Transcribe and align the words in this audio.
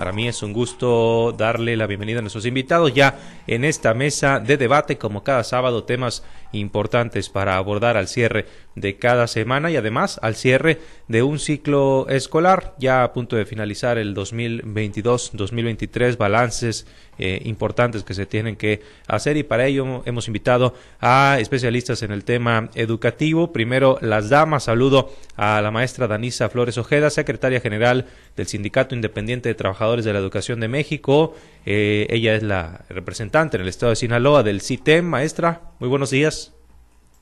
Para 0.00 0.12
mí 0.12 0.26
es 0.26 0.42
un 0.42 0.54
gusto 0.54 1.34
darle 1.36 1.76
la 1.76 1.86
bienvenida 1.86 2.20
a 2.20 2.22
nuestros 2.22 2.46
invitados 2.46 2.94
ya 2.94 3.18
en 3.46 3.66
esta 3.66 3.92
mesa 3.92 4.40
de 4.40 4.56
debate, 4.56 4.96
como 4.96 5.22
cada 5.22 5.44
sábado, 5.44 5.84
temas 5.84 6.24
importantes 6.52 7.28
para 7.28 7.58
abordar 7.58 7.98
al 7.98 8.08
cierre 8.08 8.46
de 8.74 8.96
cada 8.96 9.26
semana 9.26 9.70
y 9.70 9.76
además 9.76 10.18
al 10.22 10.36
cierre 10.36 10.78
de 11.08 11.22
un 11.22 11.38
ciclo 11.38 12.06
escolar 12.08 12.74
ya 12.78 13.04
a 13.04 13.12
punto 13.12 13.36
de 13.36 13.44
finalizar 13.44 13.98
el 13.98 14.14
2022-2023, 14.14 16.16
balances 16.16 16.86
eh, 17.18 17.42
importantes 17.44 18.02
que 18.02 18.14
se 18.14 18.24
tienen 18.24 18.56
que 18.56 18.80
hacer 19.06 19.36
y 19.36 19.42
para 19.42 19.66
ello 19.66 20.02
hemos 20.06 20.28
invitado 20.28 20.72
a 21.00 21.36
especialistas 21.38 22.02
en 22.02 22.12
el 22.12 22.24
tema 22.24 22.70
educativo. 22.74 23.52
Primero, 23.52 23.98
las 24.00 24.30
damas, 24.30 24.64
saludo 24.64 25.12
a 25.36 25.60
la 25.60 25.70
maestra 25.70 26.08
Danisa 26.08 26.48
Flores 26.48 26.78
Ojeda, 26.78 27.10
secretaria 27.10 27.60
general 27.60 28.06
del 28.36 28.46
Sindicato 28.46 28.94
Independiente 28.94 29.50
de 29.50 29.54
Trabajadores 29.54 29.89
de 29.98 30.12
la 30.12 30.18
Educación 30.18 30.60
de 30.60 30.68
México. 30.68 31.34
Eh, 31.66 32.06
ella 32.10 32.34
es 32.34 32.42
la 32.42 32.84
representante 32.88 33.56
en 33.56 33.62
el 33.62 33.68
estado 33.68 33.90
de 33.90 33.96
Sinaloa 33.96 34.42
del 34.42 34.60
CITEM. 34.60 35.04
Maestra, 35.04 35.62
muy 35.80 35.88
buenos 35.88 36.10
días. 36.10 36.52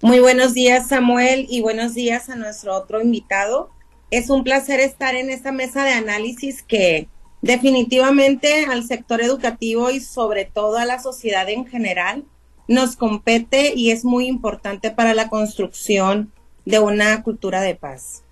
Muy 0.01 0.21
buenos 0.21 0.55
días, 0.55 0.89
Samuel, 0.89 1.47
y 1.49 1.61
buenos 1.61 1.95
días 1.95 2.29
a 2.29 2.37
nuestro 2.37 2.77
otro 2.77 3.01
invitado. 3.01 3.71
Es 4.11 4.31
un 4.31 4.45
placer 4.45 4.79
estar 4.81 5.15
en 5.15 5.31
esta 5.31 5.51
mesa 5.51 5.85
de 5.85 5.93
análisis 5.93 6.63
que 6.63 7.09
definitivamente 7.43 8.67
al 8.67 8.85
sector 8.85 9.23
educativo 9.23 9.91
y 9.91 10.01
sobre 10.01 10.45
todo 10.45 10.77
a 10.77 10.85
la 10.85 11.01
sociedad 11.01 11.49
en 11.49 11.67
general 11.67 12.25
nos 12.69 12.97
compete 12.97 13.73
y 13.75 13.91
es 13.91 14.05
muy 14.05 14.27
importante 14.27 14.91
para 14.91 15.15
la 15.15 15.29
construcción 15.29 16.33
de 16.65 16.79
una 16.79 17.23
cultura 17.23 17.63
de 17.63 17.75
paz. 17.75 18.23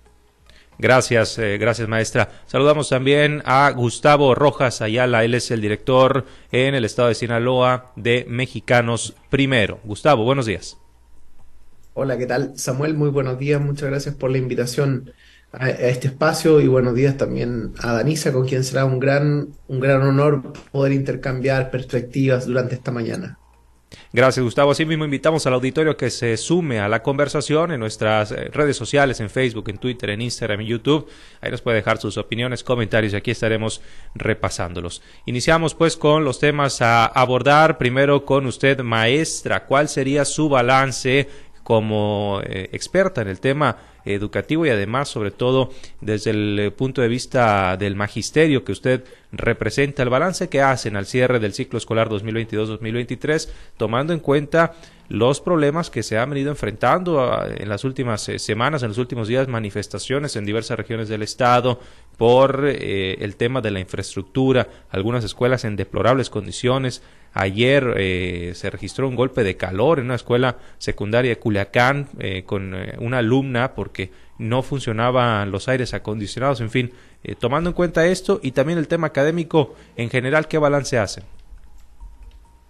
Gracias, 0.79 1.39
eh, 1.39 1.57
gracias 1.57 1.87
maestra. 1.87 2.29
Saludamos 2.45 2.89
también 2.89 3.41
a 3.45 3.71
Gustavo 3.71 4.35
Rojas 4.35 4.81
Ayala, 4.81 5.23
él 5.23 5.33
es 5.33 5.49
el 5.49 5.61
director 5.61 6.25
en 6.51 6.75
el 6.75 6.85
estado 6.85 7.07
de 7.07 7.15
Sinaloa 7.15 7.91
de 7.95 8.25
Mexicanos 8.29 9.15
Primero. 9.29 9.79
Gustavo, 9.83 10.23
buenos 10.23 10.45
días. 10.45 10.77
Hola, 11.95 12.15
¿qué 12.17 12.27
tal? 12.27 12.53
Samuel, 12.59 12.93
muy 12.93 13.09
buenos 13.09 13.39
días, 13.39 13.59
muchas 13.59 13.89
gracias 13.89 14.13
por 14.13 14.29
la 14.29 14.37
invitación 14.37 15.11
a, 15.51 15.69
este 15.69 16.09
espacio 16.09 16.61
y 16.61 16.67
buenos 16.67 16.93
días 16.93 17.17
también 17.17 17.73
a 17.79 17.93
Danisa, 17.93 18.31
con 18.31 18.47
quien 18.47 18.63
será 18.63 18.85
un 18.85 18.99
gran, 18.99 19.47
un 19.67 19.79
gran 19.79 20.03
honor 20.03 20.53
poder 20.71 20.91
intercambiar 20.91 21.71
perspectivas 21.71 22.45
durante 22.45 22.75
esta 22.75 22.91
mañana. 22.91 23.39
Gracias, 24.11 24.43
Gustavo. 24.43 24.71
Así 24.71 24.85
mismo 24.85 25.05
invitamos 25.05 25.45
al 25.47 25.53
auditorio 25.53 25.95
que 25.95 26.09
se 26.09 26.35
sume 26.37 26.79
a 26.79 26.87
la 26.87 27.03
conversación 27.03 27.71
en 27.71 27.79
nuestras 27.79 28.31
eh, 28.31 28.49
redes 28.51 28.75
sociales, 28.75 29.19
en 29.19 29.29
Facebook, 29.29 29.69
en 29.69 29.77
Twitter, 29.77 30.09
en 30.09 30.21
Instagram, 30.21 30.61
en 30.61 30.67
YouTube. 30.67 31.07
Ahí 31.41 31.51
nos 31.51 31.61
puede 31.61 31.77
dejar 31.77 31.97
sus 31.97 32.17
opiniones, 32.17 32.63
comentarios 32.63 33.13
y 33.13 33.15
aquí 33.15 33.31
estaremos 33.31 33.81
repasándolos. 34.15 35.01
Iniciamos 35.25 35.73
pues 35.75 35.97
con 35.97 36.25
los 36.25 36.39
temas 36.39 36.81
a 36.81 37.05
abordar. 37.05 37.77
Primero 37.77 38.25
con 38.25 38.45
usted, 38.45 38.79
maestra. 38.79 39.65
¿Cuál 39.65 39.87
sería 39.89 40.25
su 40.25 40.49
balance 40.49 41.27
como 41.63 42.41
eh, 42.45 42.69
experta 42.71 43.21
en 43.21 43.27
el 43.27 43.41
tema 43.41 43.77
educativo 44.13 44.65
y 44.65 44.69
además, 44.69 45.09
sobre 45.09 45.31
todo, 45.31 45.71
desde 46.01 46.31
el 46.31 46.59
eh, 46.59 46.71
punto 46.71 47.01
de 47.01 47.07
vista 47.07 47.77
del 47.77 47.95
magisterio 47.95 48.63
que 48.63 48.71
usted 48.71 49.03
representa, 49.31 50.03
el 50.03 50.09
balance 50.09 50.49
que 50.49 50.61
hacen 50.61 50.95
al 50.95 51.05
cierre 51.05 51.39
del 51.39 51.53
ciclo 51.53 51.77
escolar 51.77 52.09
2022-2023, 52.09 53.49
tomando 53.77 54.13
en 54.13 54.19
cuenta 54.19 54.73
los 55.09 55.39
problemas 55.39 55.89
que 55.89 56.03
se 56.03 56.17
han 56.17 56.29
venido 56.29 56.51
enfrentando 56.51 57.21
ah, 57.21 57.47
en 57.47 57.69
las 57.69 57.83
últimas 57.83 58.27
eh, 58.29 58.39
semanas, 58.39 58.83
en 58.83 58.89
los 58.89 58.97
últimos 58.97 59.27
días, 59.27 59.47
manifestaciones 59.47 60.35
en 60.35 60.45
diversas 60.45 60.77
regiones 60.77 61.09
del 61.09 61.23
Estado 61.23 61.79
por 62.17 62.65
el 62.65 63.35
tema 63.35 63.61
de 63.61 63.69
la 63.69 63.79
infraestructura, 63.79 64.67
algunas 64.89 65.23
escuelas 65.23 65.65
en 65.65 65.75
deplorables 65.75 66.31
condiciones, 66.31 67.03
Ayer 67.39 67.93
eh, 67.97 68.53
se 68.55 68.71
registró 68.71 69.07
un 69.07 69.15
golpe 69.15 69.43
de 69.43 69.57
calor 69.57 69.99
en 69.99 70.05
una 70.05 70.15
escuela 70.15 70.57
secundaria 70.79 71.29
de 71.29 71.37
Culiacán 71.37 72.09
eh, 72.17 72.43
con 72.45 72.73
eh, 72.73 72.95
una 72.97 73.19
alumna 73.19 73.75
porque 73.75 73.96
no 74.37 74.63
funcionaban 74.63 75.51
los 75.51 75.67
aires 75.67 75.93
acondicionados. 75.93 76.61
En 76.61 76.69
fin, 76.69 76.91
tomando 77.39 77.69
en 77.69 77.75
cuenta 77.75 78.05
esto 78.07 78.39
y 78.43 78.51
también 78.51 78.79
el 78.79 78.87
tema 78.87 79.07
académico 79.07 79.75
en 79.95 80.09
general, 80.09 80.47
¿qué 80.47 80.57
balance 80.57 80.97
hacen? 80.97 81.23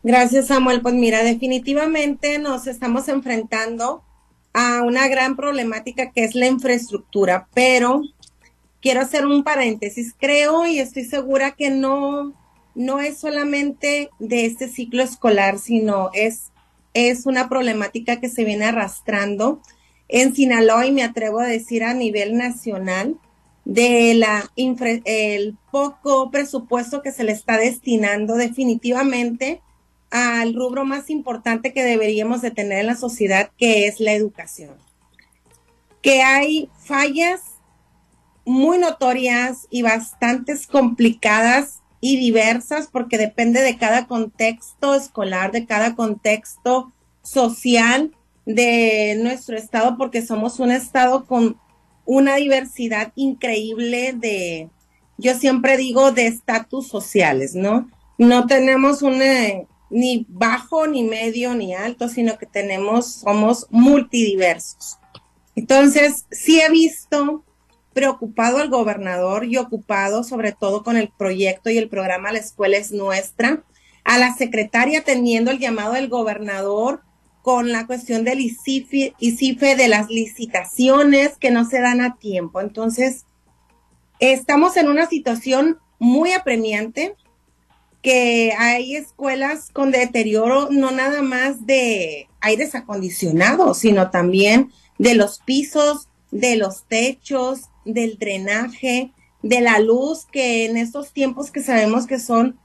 Gracias, 0.04 0.48
Samuel. 0.48 0.82
Pues 0.82 0.94
mira, 0.94 1.24
definitivamente 1.24 2.40
nos 2.40 2.68
estamos 2.68 3.08
enfrentando 3.10 4.04
a 4.54 4.82
una 4.82 5.08
gran 5.08 5.36
problemática 5.36 6.12
que 6.12 6.24
es 6.24 6.34
la 6.36 6.48
infraestructura, 6.48 7.48
pero 7.54 8.02
quiero 8.82 9.02
hacer 9.02 9.26
un 9.26 9.44
paréntesis. 9.44 10.16
Creo 10.18 10.66
y 10.66 10.80
estoy 10.80 11.06
segura 11.06 11.52
que 11.52 11.70
no 11.70 12.34
no 12.78 13.00
es 13.00 13.18
solamente 13.18 14.12
de 14.20 14.46
este 14.46 14.70
ciclo 14.70 15.02
escolar, 15.02 15.58
sino 15.58 16.12
es, 16.14 16.52
es 16.94 17.26
una 17.26 17.50
problemática 17.50 18.20
que 18.20 18.30
se 18.30 18.44
viene 18.44 18.66
arrastrando 18.66 19.64
en 20.10 20.36
Sinaloa 20.36 20.86
y 20.86 20.92
me 20.92 21.04
atrevo 21.04 21.40
a 21.40 21.48
decir 21.48 21.84
a 21.84 21.94
nivel 21.94 22.38
nacional 22.38 23.18
de 23.66 24.14
la 24.14 24.50
el 24.56 25.58
poco 25.72 26.32
presupuesto 26.32 27.02
que 27.02 27.12
se 27.12 27.26
le 27.26 27.34
está 27.34 27.58
destinando 27.58 28.36
definitivamente 28.36 29.62
al 30.10 30.54
rubro 30.54 30.86
más 30.86 31.10
importante 31.10 31.74
que 31.74 31.84
deberíamos 31.84 32.42
de 32.42 32.52
tener 32.52 32.80
en 32.80 32.88
la 32.88 32.96
sociedad, 32.96 33.52
que 33.58 33.88
es 33.88 34.00
la 34.00 34.14
educación. 34.14 34.76
Que 36.02 36.22
hay 36.22 36.70
fallas 36.86 37.42
muy 38.46 38.78
notorias 38.78 39.68
y 39.70 39.82
bastantes 39.82 40.66
complicadas 40.66 41.82
y 42.00 42.16
diversas 42.16 42.88
porque 42.88 43.18
depende 43.18 43.62
de 43.62 43.78
cada 43.78 44.08
contexto 44.08 44.96
escolar, 44.96 45.52
de 45.52 45.66
cada 45.66 45.96
contexto 45.96 46.94
social 47.22 48.16
de 48.48 49.20
nuestro 49.22 49.58
estado, 49.58 49.98
porque 49.98 50.26
somos 50.26 50.60
un 50.60 50.72
estado 50.72 51.26
con 51.26 51.60
una 52.06 52.38
diversidad 52.38 53.12
increíble 53.16 54.14
de, 54.14 54.70
yo 55.18 55.36
siempre 55.36 55.76
digo, 55.76 56.14
de 56.14 56.28
estatus 56.28 56.88
sociales, 56.88 57.56
¿no? 57.56 57.90
No 58.18 58.48
tenemos 58.48 59.02
un 59.02 59.22
eh, 59.22 59.68
ni 59.90 60.26
bajo, 60.30 60.88
ni 60.88 61.04
medio, 61.04 61.56
ni 61.56 61.76
alto, 61.76 62.08
sino 62.08 62.38
que 62.38 62.46
tenemos, 62.46 63.16
somos 63.16 63.68
multidiversos. 63.70 64.98
Entonces, 65.56 66.26
sí 66.32 66.62
he 66.62 66.70
visto 66.70 67.44
preocupado 67.92 68.60
al 68.60 68.70
gobernador 68.70 69.44
y 69.44 69.58
ocupado 69.58 70.24
sobre 70.24 70.54
todo 70.54 70.84
con 70.84 70.96
el 70.96 71.10
proyecto 71.10 71.70
y 71.70 71.78
el 71.78 71.90
programa 71.90 72.32
La 72.32 72.40
Escuela 72.40 72.78
es 72.78 72.94
Nuestra, 72.94 73.64
a 74.06 74.18
la 74.18 74.34
secretaria 74.36 75.04
teniendo 75.04 75.52
el 75.52 75.60
llamado 75.60 75.94
del 75.94 76.08
gobernador 76.08 77.02
con 77.48 77.72
la 77.72 77.88
cuestión 77.88 78.26
del 78.26 78.42
ICIFE, 78.42 79.76
de 79.78 79.88
las 79.88 80.10
licitaciones 80.10 81.38
que 81.38 81.50
no 81.50 81.64
se 81.64 81.80
dan 81.80 82.02
a 82.02 82.18
tiempo. 82.18 82.60
Entonces, 82.60 83.26
estamos 84.20 84.76
en 84.76 84.90
una 84.90 85.08
situación 85.08 85.80
muy 85.98 86.34
apremiante, 86.34 87.16
que 88.02 88.52
hay 88.58 88.98
escuelas 88.98 89.70
con 89.72 89.92
deterioro 89.92 90.68
no 90.72 90.92
nada 90.92 91.22
más 91.22 91.66
de 91.66 92.28
aires 92.42 92.76
acondicionados, 92.76 93.78
sino 93.78 94.10
también 94.10 94.74
de 94.98 95.16
los 95.16 95.40
pisos, 95.40 96.10
de 96.32 96.58
los 96.58 96.86
techos, 96.90 97.70
del 97.86 98.18
drenaje, 98.18 99.14
de 99.42 99.62
la 99.62 99.80
luz, 99.80 100.26
que 100.30 100.66
en 100.66 100.76
estos 100.76 101.14
tiempos 101.14 101.50
que 101.52 101.64
sabemos 101.64 102.08
que 102.08 102.20
son 102.20 102.60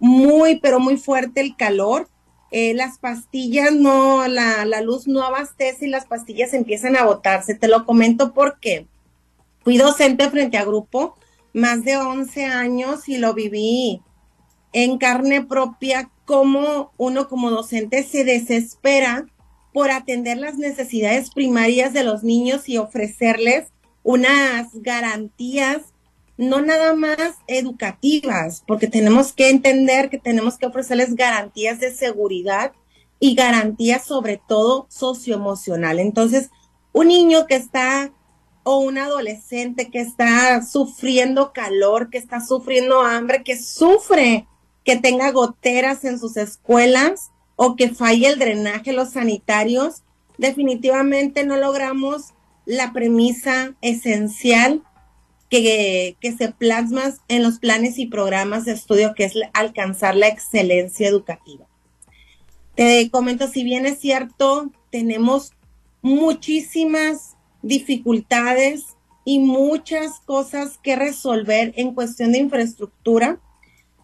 muy, 0.00 0.58
pero 0.58 0.80
muy 0.80 0.96
fuerte 0.96 1.40
el 1.40 1.54
calor, 1.54 2.08
eh, 2.56 2.72
las 2.72 2.98
pastillas 2.98 3.72
no, 3.72 4.28
la, 4.28 4.64
la, 4.64 4.80
luz 4.80 5.08
no 5.08 5.24
abastece 5.24 5.86
y 5.86 5.88
las 5.88 6.04
pastillas 6.04 6.54
empiezan 6.54 6.96
a 6.96 7.04
botarse. 7.04 7.56
Te 7.56 7.66
lo 7.66 7.84
comento 7.84 8.32
porque 8.32 8.86
fui 9.64 9.76
docente 9.76 10.30
frente 10.30 10.56
a 10.56 10.64
grupo 10.64 11.16
más 11.52 11.82
de 11.82 11.96
11 11.96 12.44
años 12.44 13.08
y 13.08 13.18
lo 13.18 13.34
viví 13.34 14.02
en 14.72 14.98
carne 14.98 15.44
propia, 15.44 16.12
como 16.24 16.92
uno 16.96 17.28
como 17.28 17.50
docente 17.50 18.04
se 18.04 18.22
desespera 18.22 19.26
por 19.72 19.90
atender 19.90 20.38
las 20.38 20.56
necesidades 20.56 21.30
primarias 21.30 21.92
de 21.92 22.04
los 22.04 22.22
niños 22.22 22.68
y 22.68 22.78
ofrecerles 22.78 23.72
unas 24.04 24.68
garantías 24.74 25.92
no 26.36 26.60
nada 26.60 26.94
más 26.94 27.36
educativas, 27.46 28.64
porque 28.66 28.88
tenemos 28.88 29.32
que 29.32 29.50
entender 29.50 30.10
que 30.10 30.18
tenemos 30.18 30.58
que 30.58 30.66
ofrecerles 30.66 31.14
garantías 31.14 31.80
de 31.80 31.94
seguridad 31.94 32.72
y 33.20 33.34
garantías 33.34 34.04
sobre 34.04 34.40
todo 34.48 34.86
socioemocional. 34.90 36.00
Entonces, 36.00 36.50
un 36.92 37.08
niño 37.08 37.46
que 37.46 37.56
está 37.56 38.12
o 38.64 38.78
un 38.78 38.98
adolescente 38.98 39.90
que 39.90 40.00
está 40.00 40.62
sufriendo 40.62 41.52
calor, 41.52 42.10
que 42.10 42.18
está 42.18 42.40
sufriendo 42.40 43.00
hambre, 43.00 43.42
que 43.42 43.60
sufre 43.60 44.46
que 44.84 44.96
tenga 44.96 45.30
goteras 45.30 46.04
en 46.04 46.18
sus 46.18 46.36
escuelas 46.36 47.30
o 47.56 47.76
que 47.76 47.90
falle 47.90 48.28
el 48.28 48.38
drenaje, 48.38 48.92
los 48.92 49.12
sanitarios, 49.12 50.02
definitivamente 50.38 51.44
no 51.44 51.56
logramos 51.56 52.34
la 52.66 52.92
premisa 52.92 53.74
esencial 53.82 54.82
que, 55.62 56.32
se 56.36 56.48
plasma 56.52 57.14
en 57.28 57.42
los 57.42 57.58
planes 57.58 57.98
y 57.98 58.06
programas 58.06 58.64
de 58.64 58.72
estudio, 58.72 59.14
que 59.14 59.24
es 59.24 59.34
alcanzar 59.52 60.16
la 60.16 60.28
excelencia 60.28 61.08
educativa. 61.08 61.66
Te 62.74 63.10
comento, 63.10 63.46
si 63.46 63.62
bien 63.62 63.86
es 63.86 63.98
cierto, 64.00 64.70
tenemos 64.90 65.52
muchísimas 66.02 67.36
dificultades 67.62 68.96
y 69.24 69.38
muchas 69.38 70.20
cosas 70.20 70.78
que 70.82 70.96
resolver 70.96 71.72
en 71.76 71.94
cuestión 71.94 72.32
de 72.32 72.38
infraestructura. 72.38 73.40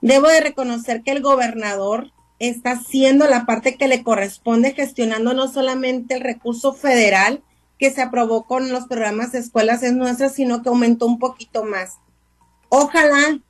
Debo 0.01 0.29
de 0.29 0.41
reconocer 0.41 1.03
que 1.03 1.11
el 1.11 1.21
gobernador 1.21 2.13
está 2.39 2.73
haciendo 2.73 3.27
la 3.27 3.45
parte 3.45 3.77
que 3.77 3.89
le 3.89 4.03
corresponde 4.03 4.73
gestionando 4.73 5.35
no 5.35 5.47
solamente 5.47 6.15
el 6.15 6.23
recurso 6.23 6.73
federal 6.73 7.43
que 7.81 7.91
se 7.91 8.03
aprobó 8.03 8.45
con 8.45 8.71
los 8.71 8.85
programas 8.87 9.33
de 9.33 9.39
escuelas 9.39 9.83
es 9.83 9.95
nuestra, 9.95 10.29
sino 10.29 10.63
que 10.63 10.69
aumentó 10.69 11.07
un 11.07 11.19
poquito 11.19 11.65
más. 11.65 11.97
Ojalá 12.69 13.41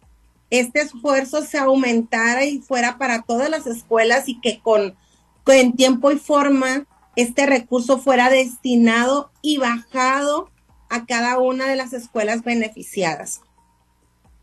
este 0.51 0.83
esfuerzo 0.83 1.43
se 1.45 1.59
aumentara 1.59 2.45
y 2.45 2.61
fuera 2.61 2.97
para 2.97 3.23
todas 3.23 3.51
las 3.51 3.67
escuelas 3.67 4.29
y 4.29 4.41
que 4.41 4.61
con, 4.61 4.97
con 5.43 5.73
tiempo 5.73 6.13
y 6.13 6.17
forma 6.19 6.87
este 7.17 7.45
recurso 7.45 7.99
fuera 7.99 8.31
destinado 8.31 9.33
y 9.43 9.59
bajado 9.59 10.49
a 10.89 11.07
cada 11.07 11.41
una 11.41 11.67
de 11.67 11.75
las 11.75 11.93
escuelas 11.93 12.45
beneficiadas. 12.45 13.43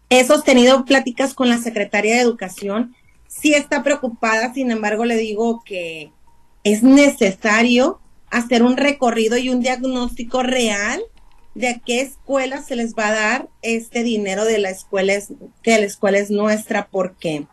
He 0.10 0.26
sostenido 0.26 0.84
pláticas 0.84 1.34
con 1.34 1.48
la 1.50 1.60
secretaria 1.60 2.16
de 2.16 2.22
Educación. 2.22 2.94
Sí 3.28 3.54
está 3.54 3.84
preocupada, 3.84 4.54
sin 4.54 4.70
embargo, 4.70 5.06
le 5.06 5.16
digo 5.16 5.64
que 5.66 6.12
es 6.66 6.84
necesario 6.84 8.02
hacer 8.30 8.64
un 8.64 8.78
recorrido 8.78 9.38
y 9.38 9.50
un 9.50 9.62
diagnóstico 9.62 10.44
real 10.44 11.02
de 11.56 11.82
qué 11.86 12.02
escuelas 12.02 12.68
se 12.68 12.76
les 12.76 12.94
va 12.94 13.08
a 13.08 13.14
dar 13.14 13.50
este 13.62 14.04
dinero 14.04 14.46
de 14.46 14.60
la 14.60 14.70
escuela, 14.70 15.14
que 15.64 15.80
la 15.80 15.86
escuela 15.86 16.20
es 16.20 16.30
nuestra, 16.30 16.88
porque 16.88 17.48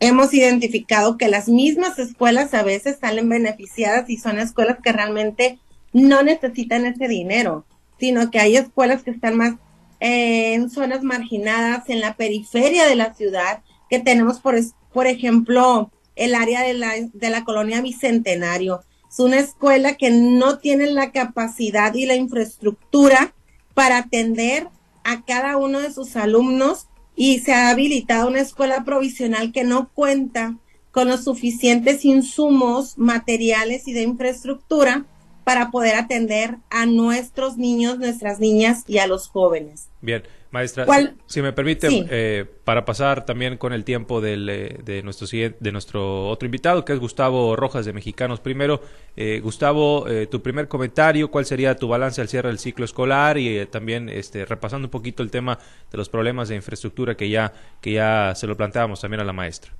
hemos 0.00 0.32
identificado 0.32 1.16
que 1.16 1.28
las 1.28 1.48
mismas 1.48 1.98
escuelas 1.98 2.54
a 2.54 2.62
veces 2.62 2.98
salen 3.00 3.28
beneficiadas 3.28 4.08
y 4.08 4.16
son 4.16 4.38
escuelas 4.38 4.78
que 4.82 4.92
realmente 4.92 5.58
no 5.92 6.22
necesitan 6.22 6.86
ese 6.86 7.08
dinero, 7.08 7.66
sino 7.98 8.30
que 8.30 8.38
hay 8.38 8.56
escuelas 8.56 9.02
que 9.02 9.10
están 9.10 9.36
más 9.36 9.54
en 10.00 10.70
zonas 10.70 11.02
marginadas, 11.02 11.88
en 11.88 12.00
la 12.00 12.14
periferia 12.14 12.86
de 12.86 12.94
la 12.94 13.14
ciudad, 13.14 13.62
que 13.90 13.98
tenemos, 13.98 14.38
por, 14.38 14.54
por 14.92 15.06
ejemplo, 15.06 15.90
el 16.14 16.34
área 16.34 16.62
de 16.62 16.74
la, 16.74 16.92
de 17.12 17.30
la 17.30 17.44
colonia 17.44 17.80
Bicentenario. 17.80 18.82
Es 19.10 19.18
una 19.20 19.38
escuela 19.38 19.96
que 19.96 20.10
no 20.10 20.58
tiene 20.58 20.86
la 20.90 21.12
capacidad 21.12 21.94
y 21.94 22.06
la 22.06 22.14
infraestructura 22.14 23.32
para 23.74 23.98
atender 23.98 24.68
a 25.04 25.24
cada 25.24 25.56
uno 25.56 25.80
de 25.80 25.92
sus 25.92 26.16
alumnos 26.16 26.86
y 27.16 27.40
se 27.40 27.52
ha 27.52 27.70
habilitado 27.70 28.28
una 28.28 28.40
escuela 28.40 28.84
provisional 28.84 29.52
que 29.52 29.64
no 29.64 29.90
cuenta 29.92 30.56
con 30.90 31.08
los 31.08 31.24
suficientes 31.24 32.04
insumos 32.04 32.98
materiales 32.98 33.88
y 33.88 33.92
de 33.92 34.02
infraestructura 34.02 35.04
para 35.44 35.70
poder 35.70 35.94
atender 35.94 36.56
a 36.68 36.84
nuestros 36.84 37.56
niños, 37.56 37.98
nuestras 37.98 38.38
niñas 38.38 38.84
y 38.86 38.98
a 38.98 39.06
los 39.06 39.28
jóvenes. 39.28 39.88
Bien, 40.02 40.22
maestra, 40.50 40.86
si, 41.26 41.42
me 41.42 41.52
permite, 41.52 41.88
eh, 42.10 42.44
para 42.64 42.84
pasar 42.84 43.26
también 43.26 43.56
con 43.56 43.72
el 43.72 43.84
tiempo 43.84 44.24
eh, 44.24 44.78
de, 44.82 45.02
nuestro, 45.02 45.26
de 45.28 45.72
nuestro 45.72 46.28
otro 46.28 46.46
invitado, 46.46 46.84
que 46.84 46.92
es 46.92 46.98
Gustavo 46.98 47.56
Rojas 47.56 47.84
de 47.84 47.92
Mexicanos. 47.92 48.40
Primero, 48.40 48.80
eh, 49.16 49.40
Gustavo, 49.42 50.06
tu 50.30 50.42
primer 50.42 50.68
comentario, 50.68 51.30
¿cuál 51.30 51.44
sería 51.44 51.76
tu 51.76 51.88
balance 51.88 52.20
al 52.20 52.28
cierre 52.28 52.48
del 52.48 52.58
ciclo 52.58 52.84
escolar? 52.84 53.38
Y 53.38 53.66
también 53.66 54.08
este, 54.08 54.44
repasando 54.44 54.86
un 54.86 54.90
poquito 54.90 55.22
el 55.22 55.30
tema 55.30 55.58
de 55.90 55.98
los 55.98 56.08
problemas 56.08 56.48
de 56.48 56.56
infraestructura 56.56 57.16
que 57.16 57.28
ya, 57.28 57.52
que 57.80 57.92
ya 57.92 58.32
se 58.34 58.46
lo 58.46 58.56
planteábamos 58.56 59.00
también 59.00 59.20
a 59.20 59.24
la 59.24 59.32
maestra. 59.32 59.72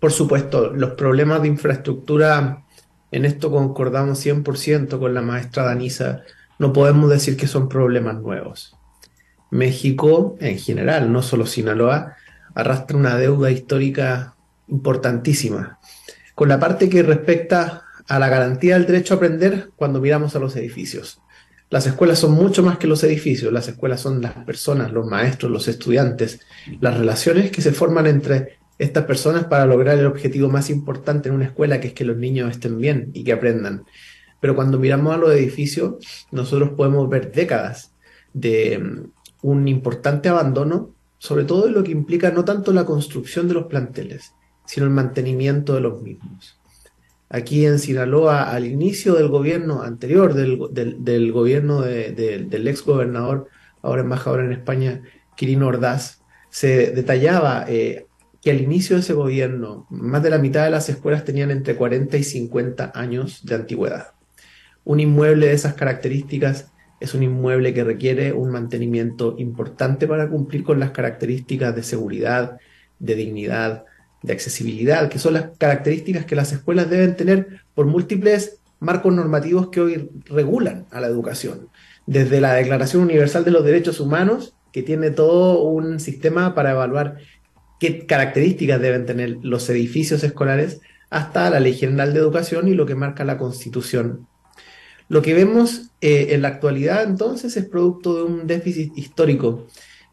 Por 0.00 0.12
supuesto, 0.12 0.72
los 0.72 0.90
problemas 0.92 1.42
de 1.42 1.48
infraestructura 1.48 2.62
en 3.10 3.24
esto 3.24 3.50
concordamos 3.50 4.24
100% 4.24 4.98
con 4.98 5.14
la 5.14 5.22
maestra 5.22 5.64
Danisa, 5.64 6.22
no 6.58 6.72
podemos 6.72 7.10
decir 7.10 7.36
que 7.36 7.46
son 7.46 7.68
problemas 7.68 8.20
nuevos. 8.20 8.76
México, 9.50 10.36
en 10.40 10.58
general, 10.58 11.12
no 11.12 11.22
solo 11.22 11.46
Sinaloa, 11.46 12.16
arrastra 12.54 12.96
una 12.96 13.16
deuda 13.16 13.50
histórica 13.50 14.34
importantísima. 14.68 15.78
Con 16.34 16.48
la 16.48 16.58
parte 16.58 16.88
que 16.88 17.02
respecta 17.02 17.84
a 18.08 18.18
la 18.18 18.28
garantía 18.28 18.74
del 18.74 18.86
derecho 18.86 19.14
a 19.14 19.16
aprender 19.16 19.70
cuando 19.76 20.00
miramos 20.00 20.36
a 20.36 20.38
los 20.38 20.56
edificios. 20.56 21.20
Las 21.70 21.86
escuelas 21.86 22.20
son 22.20 22.32
mucho 22.32 22.62
más 22.62 22.78
que 22.78 22.86
los 22.86 23.02
edificios, 23.02 23.52
las 23.52 23.66
escuelas 23.66 24.00
son 24.00 24.22
las 24.22 24.32
personas, 24.44 24.92
los 24.92 25.06
maestros, 25.06 25.50
los 25.50 25.66
estudiantes, 25.66 26.40
las 26.80 26.96
relaciones 26.96 27.50
que 27.50 27.62
se 27.62 27.72
forman 27.72 28.06
entre 28.06 28.58
estas 28.78 29.04
personas 29.04 29.44
para 29.44 29.66
lograr 29.66 29.98
el 29.98 30.06
objetivo 30.06 30.48
más 30.48 30.70
importante 30.70 31.28
en 31.28 31.34
una 31.34 31.46
escuela, 31.46 31.80
que 31.80 31.88
es 31.88 31.94
que 31.94 32.04
los 32.04 32.16
niños 32.16 32.50
estén 32.50 32.78
bien 32.78 33.10
y 33.14 33.24
que 33.24 33.32
aprendan. 33.32 33.84
Pero 34.40 34.54
cuando 34.54 34.78
miramos 34.78 35.14
a 35.14 35.18
los 35.18 35.32
edificios, 35.32 36.26
nosotros 36.30 36.70
podemos 36.76 37.08
ver 37.08 37.32
décadas 37.32 37.92
de 38.32 38.78
mm, 38.78 39.10
un 39.42 39.68
importante 39.68 40.28
abandono, 40.28 40.90
sobre 41.18 41.44
todo 41.44 41.66
en 41.66 41.74
lo 41.74 41.82
que 41.82 41.92
implica 41.92 42.30
no 42.30 42.44
tanto 42.44 42.72
la 42.72 42.84
construcción 42.84 43.48
de 43.48 43.54
los 43.54 43.66
planteles, 43.66 44.32
sino 44.66 44.86
el 44.86 44.92
mantenimiento 44.92 45.74
de 45.74 45.80
los 45.80 46.02
mismos. 46.02 46.58
Aquí 47.28 47.66
en 47.66 47.78
Sinaloa, 47.78 48.50
al 48.50 48.66
inicio 48.66 49.14
del 49.14 49.28
gobierno 49.28 49.82
anterior, 49.82 50.34
del, 50.34 51.32
gobierno 51.32 51.80
del 51.80 52.68
ex 52.68 52.84
gobernador, 52.84 53.48
ahora 53.82 54.02
embajador 54.02 54.44
en 54.44 54.52
España, 54.52 55.02
Quirino 55.36 55.66
Ordaz, 55.66 56.20
se 56.50 56.92
detallaba 56.92 57.64
eh, 57.68 58.06
que 58.40 58.52
al 58.52 58.60
inicio 58.60 58.94
de 58.94 59.02
ese 59.02 59.12
gobierno 59.12 59.86
más 59.90 60.22
de 60.22 60.30
la 60.30 60.38
mitad 60.38 60.64
de 60.64 60.70
las 60.70 60.88
escuelas 60.88 61.24
tenían 61.24 61.50
entre 61.50 61.74
40 61.74 62.16
y 62.16 62.22
50 62.22 62.92
años 62.94 63.44
de 63.44 63.54
antigüedad. 63.56 64.12
Un 64.86 65.00
inmueble 65.00 65.48
de 65.48 65.52
esas 65.52 65.74
características 65.74 66.70
es 67.00 67.12
un 67.12 67.24
inmueble 67.24 67.74
que 67.74 67.82
requiere 67.82 68.32
un 68.32 68.52
mantenimiento 68.52 69.34
importante 69.36 70.06
para 70.06 70.28
cumplir 70.28 70.62
con 70.62 70.78
las 70.78 70.92
características 70.92 71.74
de 71.74 71.82
seguridad, 71.82 72.58
de 73.00 73.16
dignidad, 73.16 73.84
de 74.22 74.32
accesibilidad, 74.32 75.08
que 75.08 75.18
son 75.18 75.34
las 75.34 75.48
características 75.58 76.24
que 76.24 76.36
las 76.36 76.52
escuelas 76.52 76.88
deben 76.88 77.16
tener 77.16 77.64
por 77.74 77.86
múltiples 77.86 78.60
marcos 78.78 79.12
normativos 79.12 79.70
que 79.70 79.80
hoy 79.80 80.08
regulan 80.26 80.86
a 80.92 81.00
la 81.00 81.08
educación. 81.08 81.68
Desde 82.06 82.40
la 82.40 82.54
Declaración 82.54 83.02
Universal 83.02 83.44
de 83.44 83.50
los 83.50 83.64
Derechos 83.64 83.98
Humanos, 83.98 84.54
que 84.70 84.84
tiene 84.84 85.10
todo 85.10 85.64
un 85.64 85.98
sistema 85.98 86.54
para 86.54 86.70
evaluar 86.70 87.16
qué 87.80 88.06
características 88.06 88.80
deben 88.80 89.04
tener 89.04 89.38
los 89.42 89.68
edificios 89.68 90.22
escolares, 90.22 90.80
hasta 91.10 91.50
la 91.50 91.58
Ley 91.58 91.74
General 91.74 92.14
de 92.14 92.20
Educación 92.20 92.68
y 92.68 92.74
lo 92.74 92.86
que 92.86 92.94
marca 92.94 93.24
la 93.24 93.36
Constitución. 93.36 94.28
Lo 95.08 95.22
que 95.22 95.34
vemos 95.34 95.90
eh, 96.00 96.28
en 96.30 96.42
la 96.42 96.48
actualidad 96.48 97.04
entonces 97.04 97.56
es 97.56 97.66
producto 97.66 98.16
de 98.16 98.22
un 98.24 98.46
déficit 98.46 98.96
histórico 98.96 99.66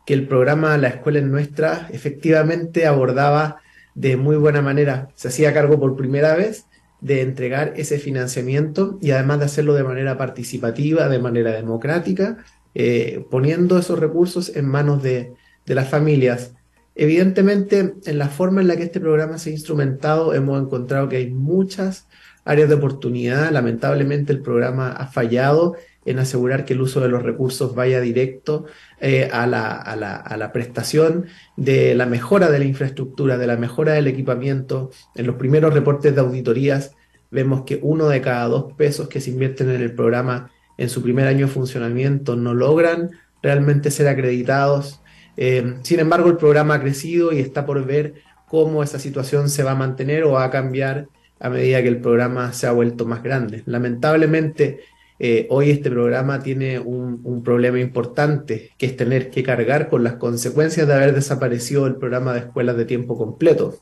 que 0.06 0.14
el 0.14 0.28
programa 0.28 0.78
La 0.78 0.90
Escuela 0.90 1.20
en 1.20 1.32
Nuestra 1.32 1.88
efectivamente 1.92 2.86
abordaba 2.86 3.58
de 3.96 4.18
muy 4.18 4.36
buena 4.36 4.62
manera. 4.62 5.10
Se 5.16 5.30
hacía 5.30 5.54
cargo 5.54 5.80
por 5.80 5.96
primera 5.96 6.36
vez 6.36 6.66
de 7.02 7.22
entregar 7.22 7.74
ese 7.76 8.00
financiamiento 8.00 8.98
y 9.02 9.12
además 9.12 9.40
de 9.40 9.46
hacerlo 9.46 9.74
de 9.74 9.84
manera 9.84 10.18
participativa, 10.18 11.10
de 11.10 11.20
manera 11.20 11.52
democrática, 11.52 12.38
eh, 12.76 13.26
poniendo 13.30 13.78
esos 13.78 14.00
recursos 14.00 14.56
en 14.56 14.68
manos 14.68 15.04
de, 15.04 15.34
de 15.66 15.76
las 15.76 15.90
familias. 15.90 16.54
Evidentemente, 16.96 17.96
en 18.06 18.18
la 18.18 18.30
forma 18.30 18.62
en 18.62 18.68
la 18.68 18.76
que 18.76 18.84
este 18.84 19.00
programa 19.00 19.38
se 19.38 19.50
ha 19.50 19.54
instrumentado, 19.54 20.34
hemos 20.34 20.62
encontrado 20.62 21.10
que 21.10 21.18
hay 21.18 21.32
muchas 21.32 22.08
áreas 22.46 22.70
de 22.70 22.76
oportunidad. 22.76 23.52
Lamentablemente, 23.52 24.34
el 24.34 24.42
programa 24.42 24.92
ha 24.92 25.08
fallado 25.08 25.76
en 26.06 26.20
asegurar 26.20 26.66
que 26.66 26.74
el 26.74 26.82
uso 26.82 27.00
de 27.00 27.08
los 27.08 27.24
recursos 27.24 27.76
vaya 27.76 28.02
directo 28.02 28.66
eh, 29.00 29.30
a, 29.32 29.48
la, 29.48 29.72
a, 29.72 29.96
la, 29.96 30.16
a, 30.16 30.36
la, 30.36 30.52
prestación 30.52 31.28
de 31.56 31.96
la 31.96 32.06
mejora 32.06 32.52
de 32.52 32.60
la 32.60 32.66
infraestructura, 32.66 33.38
de 33.38 33.48
la 33.48 33.56
mejora 33.56 33.94
del 33.94 34.08
equipamiento. 34.08 34.92
En 35.16 35.28
los 35.28 35.38
primeros 35.38 35.74
reportes 35.74 36.14
de 36.14 36.22
auditorías 36.22 36.92
vemos 37.32 37.64
que 37.64 37.80
uno 37.82 38.10
de 38.10 38.22
cada 38.22 38.48
dos 38.48 38.74
pesos 38.74 39.08
que 39.08 39.22
se 39.22 39.32
invierten 39.32 39.70
en 39.70 39.82
el 39.82 39.94
programa 39.94 40.52
en 40.78 40.90
su 40.90 41.02
primer 41.02 41.28
año 41.28 41.48
de 41.48 41.54
funcionamiento 41.54 42.36
no 42.36 42.54
logran 42.54 43.12
realmente 43.42 43.92
ser 43.92 44.08
acreditados 44.08 45.04
eh, 45.38 45.78
sin 45.82 46.00
embargo, 46.00 46.30
el 46.30 46.38
programa 46.38 46.76
ha 46.76 46.82
crecido 46.82 47.32
y 47.32 47.40
está 47.40 47.66
por 47.66 47.84
ver 47.86 48.16
cómo 48.48 48.84
esa 48.84 49.00
situación 49.00 49.50
se 49.50 49.64
va 49.64 49.72
a 49.72 49.76
mantener 49.76 50.24
o 50.24 50.34
va 50.34 50.46
a 50.46 50.52
cambiar 50.52 51.08
a 51.44 51.50
medida 51.50 51.82
que 51.82 51.90
el 51.90 52.00
programa 52.00 52.54
se 52.54 52.68
ha 52.68 52.72
vuelto 52.72 53.06
más 53.06 53.22
grande. 53.22 53.64
Lamentablemente, 53.66 54.80
eh, 55.20 55.46
hoy 55.50 55.72
este 55.72 55.92
programa 55.92 56.42
tiene 56.42 56.80
un, 56.80 57.20
un, 57.26 57.44
problema 57.44 57.82
importante, 57.82 58.72
que 58.78 58.86
es 58.86 58.96
tener 58.96 59.30
que 59.30 59.44
cargar 59.44 59.90
con 59.90 60.06
las 60.06 60.14
consecuencias 60.14 60.88
de 60.88 60.94
haber 60.94 61.14
desaparecido 61.14 61.86
el 61.86 61.98
programa 61.98 62.34
de 62.34 62.40
escuelas 62.40 62.78
de 62.78 62.86
tiempo 62.86 63.18
completo. 63.18 63.78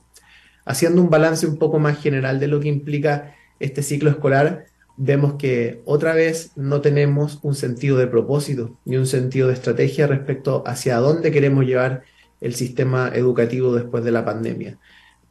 Haciendo 0.65 1.03
un 1.03 1.11
balance 1.11 1.45
un 1.45 1.57
poco 1.57 1.77
más 1.77 2.01
general 2.01 2.39
de 2.39 2.47
lo 2.47 2.59
que 2.59 2.67
implica 2.67 3.35
este 3.59 3.83
ciclo 3.83 4.09
escolar, 4.09 4.65
vemos 4.97 5.35
que 5.35 5.83
otra 5.85 6.15
vez 6.15 6.53
no 6.55 6.81
tenemos 6.81 7.37
un 7.43 7.53
sentido 7.53 7.99
de 7.99 8.07
propósito 8.07 8.79
ni 8.85 8.97
un 8.97 9.05
sentido 9.05 9.49
de 9.49 9.53
estrategia 9.53 10.07
respecto 10.07 10.63
hacia 10.65 10.97
dónde 10.97 11.31
queremos 11.31 11.63
llevar 11.65 12.01
el 12.39 12.55
sistema 12.55 13.11
educativo 13.13 13.75
después 13.75 14.03
de 14.03 14.11
la 14.11 14.25
pandemia. 14.25 14.79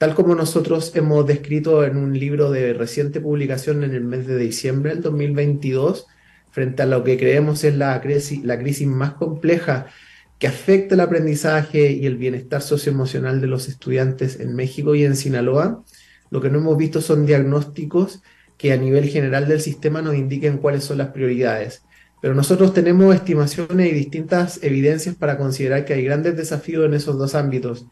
Tal 0.00 0.14
como 0.14 0.34
nosotros 0.34 0.96
hemos 0.96 1.26
descrito 1.26 1.84
en 1.84 1.98
un 1.98 2.18
libro 2.18 2.50
de 2.50 2.72
reciente 2.72 3.20
publicación 3.20 3.84
en 3.84 3.92
el 3.92 4.02
mes 4.02 4.26
de 4.26 4.38
diciembre 4.38 4.94
del 4.94 5.02
2022, 5.02 6.06
frente 6.50 6.82
a 6.82 6.86
lo 6.86 7.04
que 7.04 7.18
creemos 7.18 7.64
es 7.64 7.76
la 7.76 8.00
crisis, 8.00 8.42
la 8.42 8.58
crisis 8.58 8.86
más 8.88 9.12
compleja 9.12 9.88
que 10.38 10.46
afecta 10.46 10.94
el 10.94 11.02
aprendizaje 11.02 11.92
y 11.92 12.06
el 12.06 12.16
bienestar 12.16 12.62
socioemocional 12.62 13.42
de 13.42 13.48
los 13.48 13.68
estudiantes 13.68 14.40
en 14.40 14.56
México 14.56 14.94
y 14.94 15.04
en 15.04 15.16
Sinaloa, 15.16 15.84
lo 16.30 16.40
que 16.40 16.48
no 16.48 16.60
hemos 16.60 16.78
visto 16.78 17.02
son 17.02 17.26
diagnósticos 17.26 18.22
que 18.56 18.72
a 18.72 18.78
nivel 18.78 19.06
general 19.06 19.48
del 19.48 19.60
sistema 19.60 20.00
nos 20.00 20.14
indiquen 20.14 20.56
cuáles 20.56 20.82
son 20.82 20.96
las 20.96 21.08
prioridades. 21.08 21.82
Pero 22.22 22.34
nosotros 22.34 22.72
tenemos 22.72 23.14
estimaciones 23.14 23.92
y 23.92 23.94
distintas 23.94 24.60
evidencias 24.62 25.14
para 25.14 25.36
considerar 25.36 25.84
que 25.84 25.92
hay 25.92 26.04
grandes 26.04 26.38
desafíos 26.38 26.86
en 26.86 26.94
esos 26.94 27.18
dos 27.18 27.34
ámbitos. 27.34 27.84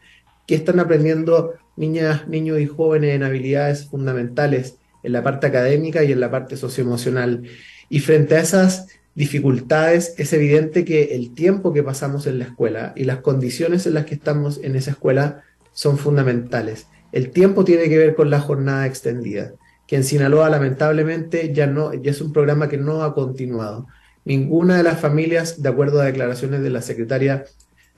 que 0.47 0.55
están 0.55 0.79
aprendiendo 0.79 1.53
niñas, 1.79 2.27
niños 2.27 2.59
y 2.59 2.67
jóvenes 2.67 3.15
en 3.15 3.23
habilidades 3.23 3.87
fundamentales 3.87 4.75
en 5.01 5.13
la 5.13 5.23
parte 5.23 5.47
académica 5.47 6.03
y 6.03 6.11
en 6.11 6.19
la 6.19 6.29
parte 6.29 6.57
socioemocional? 6.57 7.43
Y 7.89 8.01
frente 8.01 8.35
a 8.35 8.41
esas 8.41 8.87
dificultades, 9.15 10.13
es 10.17 10.31
evidente 10.33 10.85
que 10.85 11.15
el 11.15 11.33
tiempo 11.33 11.73
que 11.73 11.83
pasamos 11.83 12.27
en 12.27 12.39
la 12.39 12.45
escuela 12.45 12.93
y 12.95 13.03
las 13.03 13.17
condiciones 13.17 13.85
en 13.85 13.95
las 13.95 14.05
que 14.05 14.15
estamos 14.15 14.59
en 14.63 14.75
esa 14.75 14.91
escuela 14.91 15.43
son 15.73 15.97
fundamentales. 15.97 16.87
El 17.11 17.31
tiempo 17.31 17.65
tiene 17.65 17.89
que 17.89 17.97
ver 17.97 18.15
con 18.15 18.29
la 18.29 18.39
jornada 18.39 18.85
extendida, 18.85 19.53
que 19.87 19.95
en 19.95 20.03
Sinaloa 20.03 20.49
lamentablemente 20.49 21.51
ya 21.53 21.65
no 21.65 21.93
ya 21.93 22.11
es 22.11 22.21
un 22.21 22.31
programa 22.31 22.69
que 22.69 22.77
no 22.77 23.03
ha 23.03 23.15
continuado. 23.15 23.87
Ninguna 24.25 24.77
de 24.77 24.83
las 24.83 24.99
familias, 24.99 25.61
de 25.61 25.69
acuerdo 25.69 25.99
a 25.99 26.05
declaraciones 26.05 26.61
de 26.61 26.69
la 26.69 26.81
secretaria 26.81 27.45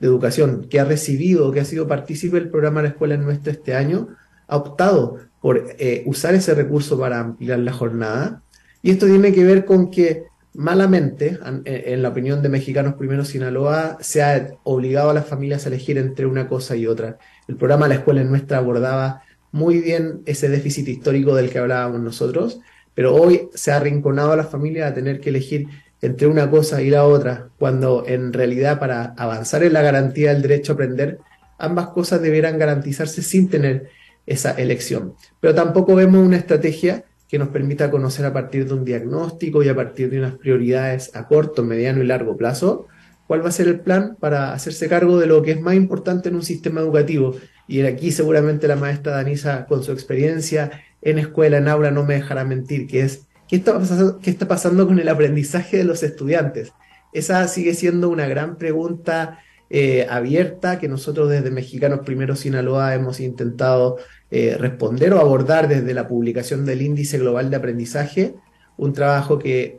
de 0.02 0.08
Educación, 0.08 0.68
que 0.68 0.80
ha 0.80 0.84
recibido, 0.84 1.52
que 1.52 1.62
ha 1.62 1.66
sido 1.66 1.88
partícipe 1.88 2.38
del 2.38 2.50
programa 2.50 2.82
La 2.82 2.90
Escuela 2.90 3.16
Nuestra 3.18 3.54
este 3.54 3.76
año, 3.76 4.10
ha 4.48 4.58
optado 4.58 5.20
por 5.40 5.64
eh, 5.78 6.04
usar 6.08 6.34
ese 6.34 6.56
recurso 6.56 7.00
para 7.00 7.20
ampliar 7.20 7.60
la 7.60 7.72
jornada. 7.72 8.42
Y 8.82 8.90
esto 8.90 9.06
tiene 9.06 9.32
que 9.32 9.44
ver 9.44 9.64
con 9.64 9.92
que 9.92 10.24
malamente, 10.54 11.40
en 11.66 12.02
la 12.02 12.10
opinión 12.10 12.42
de 12.42 12.50
Mexicanos 12.50 12.96
Primero 12.96 13.24
Sinaloa, 13.24 13.98
se 14.02 14.22
ha 14.22 14.56
obligado 14.64 15.12
a 15.12 15.14
las 15.14 15.28
familias 15.28 15.66
a 15.66 15.70
elegir 15.70 15.98
entre 15.98 16.26
una 16.26 16.48
cosa 16.48 16.76
y 16.76 16.88
otra. 16.88 17.20
El 17.48 17.56
programa 17.56 17.88
La 17.88 17.96
Escuela 17.96 18.24
Nuestra 18.24 18.58
abordaba 18.58 19.22
muy 19.52 19.80
bien 19.80 20.24
ese 20.26 20.50
déficit 20.50 20.88
histórico 20.88 21.36
del 21.36 21.50
que 21.50 21.60
hablábamos 21.60 22.02
nosotros, 22.02 22.60
pero 22.96 23.16
hoy 23.16 23.50
se 23.54 23.72
ha 23.72 23.78
arrinconado 23.78 24.32
a 24.32 24.36
las 24.36 24.50
familias 24.50 24.92
a 24.92 24.96
tener 24.96 25.22
que 25.22 25.30
elegir 25.30 25.68
entre 26.02 26.28
una 26.28 26.50
cosa 26.50 26.82
y 26.82 26.90
la 26.90 27.06
otra, 27.06 27.50
cuando 27.60 28.04
en 28.08 28.34
realidad 28.34 28.80
para 28.80 29.14
avanzar 29.18 29.64
en 29.64 29.74
la 29.74 29.82
garantía 29.82 30.34
del 30.34 30.42
derecho 30.42 30.74
a 30.74 30.76
aprender, 30.76 31.20
ambas 31.58 31.90
cosas 31.90 32.22
deberán 32.22 32.58
garantizarse 32.58 33.22
sin 33.22 33.50
tener 33.50 33.90
esa 34.26 34.52
elección. 34.52 35.14
Pero 35.40 35.54
tampoco 35.54 35.96
vemos 35.96 36.26
una 36.26 36.38
estrategia 36.38 37.06
que 37.28 37.40
nos 37.40 37.50
permita 37.50 37.90
conocer 37.90 38.26
a 38.26 38.34
partir 38.34 38.68
de 38.68 38.74
un 38.74 38.84
diagnóstico 38.84 39.64
y 39.64 39.70
a 39.70 39.76
partir 39.76 40.10
de 40.10 40.18
unas 40.18 40.36
prioridades 40.36 41.16
a 41.16 41.28
corto, 41.28 41.64
mediano 41.64 42.04
y 42.04 42.08
largo 42.08 42.36
plazo, 42.36 42.88
cuál 43.28 43.46
va 43.46 43.50
a 43.50 43.54
ser 43.54 43.68
el 43.68 43.80
plan 43.80 44.18
para 44.20 44.54
hacerse 44.54 44.90
cargo 44.90 45.18
de 45.18 45.28
lo 45.28 45.42
que 45.42 45.52
es 45.52 45.62
más 45.62 45.76
importante 45.76 46.30
en 46.30 46.36
un 46.36 46.44
sistema 46.44 46.82
educativo. 46.82 47.36
Y 47.68 47.82
aquí 47.84 48.12
seguramente 48.12 48.68
la 48.68 48.76
maestra 48.76 49.14
Danisa, 49.14 49.66
con 49.68 49.84
su 49.84 49.94
experiencia 49.94 50.72
en 51.02 51.20
escuela, 51.20 51.58
en 51.58 51.70
aula, 51.70 51.92
no 51.92 52.04
me 52.04 52.16
dejará 52.16 52.44
mentir, 52.44 52.88
que 52.88 53.02
es 53.02 53.28
qué 53.52 54.30
está, 54.30 54.48
pasando, 54.48 54.88
con 54.88 54.98
el 54.98 55.10
aprendizaje 55.10 55.78
de 55.78 55.84
los 55.84 56.04
estudiantes. 56.04 56.72
Esa 57.12 57.46
sigue 57.50 57.74
siendo 57.74 58.08
una 58.08 58.26
gran 58.26 58.58
pregunta 58.58 59.40
eh, 59.70 60.08
abierta 60.10 60.80
que 60.80 60.88
nosotros 60.88 61.30
desde 61.30 61.52
Mexicanos 61.52 62.00
Primero 62.06 62.38
Sinaloa 62.38 62.96
hemos 62.96 63.20
intentado 63.20 63.98
eh, 64.30 64.56
responder 64.58 65.14
o 65.14 65.20
abordar 65.20 65.68
desde 65.68 65.94
la 65.94 66.08
publicación 66.08 66.66
del 66.66 66.82
Índice 66.82 67.18
Global 67.18 67.50
de 67.50 67.58
Aprendizaje, 67.58 68.36
un 68.78 68.94
trabajo 68.94 69.38
que, 69.38 69.78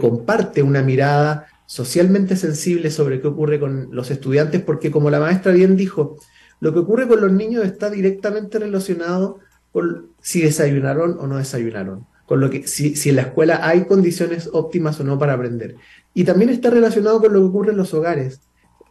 comparte 0.00 0.62
una 0.62 0.82
mirada 0.82 1.46
socialmente 1.66 2.36
sensible 2.36 2.90
sobre 2.90 3.20
qué 3.20 3.26
ocurre 3.26 3.60
con 3.60 3.88
los 3.90 4.10
estudiantes, 4.10 4.62
porque 4.62 4.90
como 4.90 5.10
la 5.10 5.20
maestra 5.20 5.52
bien 5.52 5.76
dijo, 5.76 6.16
lo 6.60 6.72
que 6.72 6.78
ocurre 6.78 7.06
con 7.06 7.20
los 7.20 7.32
niños 7.32 7.66
está 7.66 7.90
directamente 7.90 8.58
relacionado 8.58 9.40
con 9.72 10.06
si 10.22 10.40
desayunaron 10.40 11.18
o 11.20 11.26
no 11.26 11.36
desayunaron, 11.36 12.06
con 12.26 12.40
lo 12.40 12.50
que 12.50 12.66
si, 12.66 12.96
si 12.96 13.10
en 13.10 13.16
la 13.16 13.22
escuela 13.22 13.60
hay 13.62 13.84
condiciones 13.84 14.50
óptimas 14.52 15.00
o 15.00 15.04
no 15.04 15.18
para 15.18 15.34
aprender. 15.34 15.76
Y 16.12 16.24
también 16.24 16.50
está 16.50 16.70
relacionado 16.70 17.20
con 17.20 17.32
lo 17.32 17.40
que 17.40 17.46
ocurre 17.46 17.70
en 17.72 17.76
los 17.76 17.94
hogares. 17.94 18.40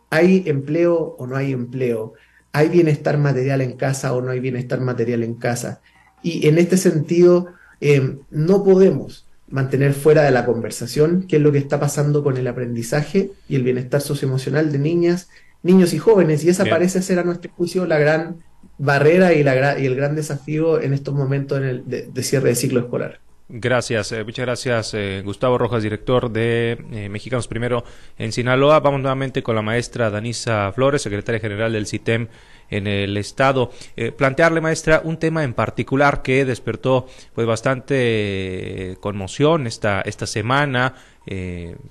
¿Hay 0.09 0.43
empleo 0.45 1.15
o 1.17 1.27
no 1.27 1.35
hay 1.35 1.51
empleo? 1.51 2.13
¿Hay 2.53 2.69
bienestar 2.69 3.17
material 3.17 3.61
en 3.61 3.73
casa 3.73 4.13
o 4.13 4.21
no 4.21 4.31
hay 4.31 4.39
bienestar 4.39 4.79
material 4.79 5.23
en 5.23 5.33
casa? 5.33 5.81
Y 6.23 6.47
en 6.47 6.57
este 6.57 6.77
sentido, 6.77 7.47
eh, 7.81 8.17
no 8.29 8.63
podemos 8.63 9.27
mantener 9.49 9.93
fuera 9.93 10.23
de 10.23 10.31
la 10.31 10.45
conversación 10.45 11.25
qué 11.27 11.35
es 11.35 11.41
lo 11.41 11.51
que 11.51 11.57
está 11.57 11.79
pasando 11.79 12.23
con 12.23 12.37
el 12.37 12.47
aprendizaje 12.47 13.31
y 13.49 13.55
el 13.55 13.63
bienestar 13.63 14.01
socioemocional 14.01 14.71
de 14.71 14.79
niñas, 14.79 15.29
niños 15.63 15.93
y 15.93 15.97
jóvenes. 15.97 16.43
Y 16.45 16.49
esa 16.49 16.65
parece 16.65 17.01
ser, 17.01 17.19
a 17.19 17.23
nuestro 17.23 17.51
juicio, 17.51 17.85
la 17.85 17.99
gran 17.99 18.37
barrera 18.77 19.33
y, 19.33 19.43
la, 19.43 19.79
y 19.79 19.85
el 19.85 19.95
gran 19.95 20.15
desafío 20.15 20.79
en 20.79 20.93
estos 20.93 21.13
momentos 21.13 21.57
en 21.57 21.63
el, 21.65 21.83
de 21.87 22.23
cierre 22.23 22.49
de 22.49 22.55
ciclo 22.55 22.79
escolar. 22.79 23.24
Gracias, 23.47 24.11
eh, 24.11 24.23
muchas 24.23 24.43
gracias 24.43 24.93
eh, 24.95 25.21
Gustavo 25.23 25.59
Rojas, 25.59 25.83
director 25.83 26.31
de 26.31 26.83
eh, 26.91 27.09
Mexicanos 27.09 27.47
Primero 27.47 27.83
en 28.17 28.31
Sinaloa. 28.31 28.79
Vamos 28.79 29.01
nuevamente 29.01 29.43
con 29.43 29.53
la 29.53 29.61
maestra 29.61 30.09
Danisa 30.09 30.71
Flores, 30.73 31.03
secretaria 31.03 31.39
general 31.39 31.71
del 31.71 31.85
CITEM 31.85 32.27
en 32.71 32.87
el 32.87 33.15
estado. 33.17 33.69
plantearle, 34.17 34.61
maestra, 34.61 35.01
un 35.03 35.17
tema 35.17 35.43
en 35.43 35.53
particular 35.53 36.23
que 36.23 36.45
despertó 36.45 37.05
pues 37.35 37.45
bastante 37.45 38.97
conmoción 38.99 39.67
esta, 39.67 40.01
esta 40.01 40.25
semana, 40.25 40.95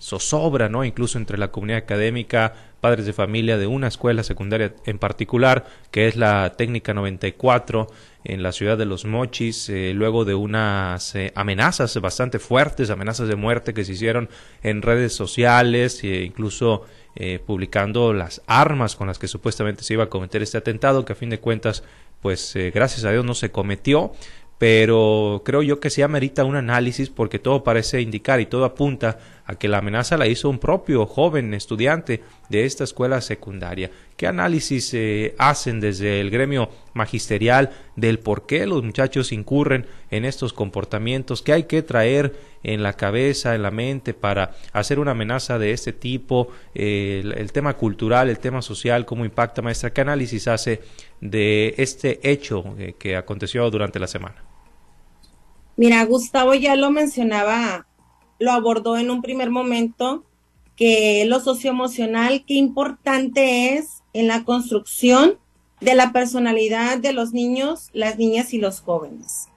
zozobra, 0.00 0.68
¿no? 0.68 0.84
Incluso 0.84 1.18
entre 1.18 1.38
la 1.38 1.50
comunidad 1.50 1.78
académica, 1.78 2.52
padres 2.84 3.06
de 3.06 3.14
familia 3.14 3.56
de 3.56 3.66
una 3.66 3.88
escuela 3.88 4.22
secundaria 4.22 4.74
en 4.84 4.98
particular, 4.98 5.64
que 5.90 6.06
es 6.06 6.16
la 6.16 6.52
técnica 6.56 6.92
94 6.92 7.88
en 8.24 8.42
la 8.42 8.52
ciudad 8.52 8.76
de 8.76 8.84
Los 8.84 9.04
Mochis, 9.04 9.68
eh, 9.68 9.92
luego 9.94 10.26
de 10.26 10.34
unas 10.34 11.14
eh, 11.14 11.32
amenazas 11.34 11.98
bastante 12.00 12.38
fuertes, 12.38 12.90
amenazas 12.90 13.28
de 13.28 13.36
muerte 13.36 13.72
que 13.72 13.86
se 13.86 13.92
hicieron 13.92 14.28
en 14.62 14.82
redes 14.82 15.14
sociales 15.14 16.04
e 16.04 16.24
incluso 16.24 16.82
eh, 17.16 17.38
publicando 17.38 18.12
las 18.12 18.42
armas 18.46 18.96
con 18.96 19.06
las 19.06 19.18
que 19.18 19.28
supuestamente 19.28 19.82
se 19.82 19.94
iba 19.94 20.04
a 20.04 20.10
cometer 20.10 20.42
este 20.42 20.58
atentado, 20.58 21.04
que 21.04 21.14
a 21.14 21.16
fin 21.16 21.30
de 21.30 21.40
cuentas, 21.40 21.84
pues 22.20 22.54
gracias 22.74 23.04
a 23.04 23.12
Dios 23.12 23.24
no 23.24 23.34
se 23.34 23.50
cometió, 23.50 24.12
pero 24.64 25.42
creo 25.44 25.60
yo 25.60 25.78
que 25.78 25.90
sí 25.90 26.00
amerita 26.00 26.42
un 26.42 26.56
análisis 26.56 27.10
porque 27.10 27.38
todo 27.38 27.62
parece 27.62 28.00
indicar 28.00 28.40
y 28.40 28.46
todo 28.46 28.64
apunta 28.64 29.18
a 29.44 29.56
que 29.56 29.68
la 29.68 29.76
amenaza 29.76 30.16
la 30.16 30.26
hizo 30.26 30.48
un 30.48 30.58
propio 30.58 31.04
joven 31.04 31.52
estudiante 31.52 32.22
de 32.48 32.64
esta 32.64 32.84
escuela 32.84 33.20
secundaria. 33.20 33.90
¿Qué 34.16 34.26
análisis 34.26 34.94
eh, 34.94 35.34
hacen 35.36 35.80
desde 35.80 36.18
el 36.18 36.30
gremio 36.30 36.70
magisterial 36.94 37.72
del 37.94 38.20
por 38.20 38.46
qué 38.46 38.64
los 38.64 38.82
muchachos 38.82 39.32
incurren 39.32 39.84
en 40.10 40.24
estos 40.24 40.54
comportamientos? 40.54 41.42
¿Qué 41.42 41.52
hay 41.52 41.64
que 41.64 41.82
traer 41.82 42.34
en 42.62 42.82
la 42.82 42.94
cabeza, 42.94 43.54
en 43.54 43.60
la 43.60 43.70
mente 43.70 44.14
para 44.14 44.52
hacer 44.72 44.98
una 44.98 45.10
amenaza 45.10 45.58
de 45.58 45.72
este 45.72 45.92
tipo? 45.92 46.48
El, 46.74 47.52
tema 47.52 47.76
cultural, 47.76 48.30
el 48.30 48.38
tema 48.38 48.62
social, 48.62 49.04
¿cómo 49.04 49.26
impacta, 49.26 49.60
maestra? 49.60 49.92
¿Qué 49.92 50.00
análisis 50.00 50.48
hace 50.48 50.80
de 51.20 51.74
este 51.76 52.18
hecho 52.22 52.74
eh, 52.78 52.94
que 52.98 53.14
aconteció 53.14 53.70
durante 53.70 53.98
la 53.98 54.06
semana? 54.06 54.53
Mira, 55.76 56.04
Gustavo 56.04 56.54
ya 56.54 56.76
lo 56.76 56.90
mencionaba 56.90 57.86
lo 58.38 58.52
abordó 58.52 58.96
en 58.96 59.10
un 59.10 59.22
primer 59.22 59.50
momento, 59.50 60.24
que 60.76 61.24
lo 61.26 61.40
socioemocional, 61.40 62.44
qué 62.46 62.54
importante 62.54 63.74
es 63.74 64.02
en 64.12 64.28
la 64.28 64.44
construcción 64.44 65.38
de 65.80 65.94
la 65.94 66.12
personalidad 66.12 66.98
de 66.98 67.12
los 67.12 67.32
niños, 67.32 67.90
las 67.92 68.18
niñas 68.18 68.52
y 68.52 68.58
los 68.58 68.80
jóvenes. 68.80 69.48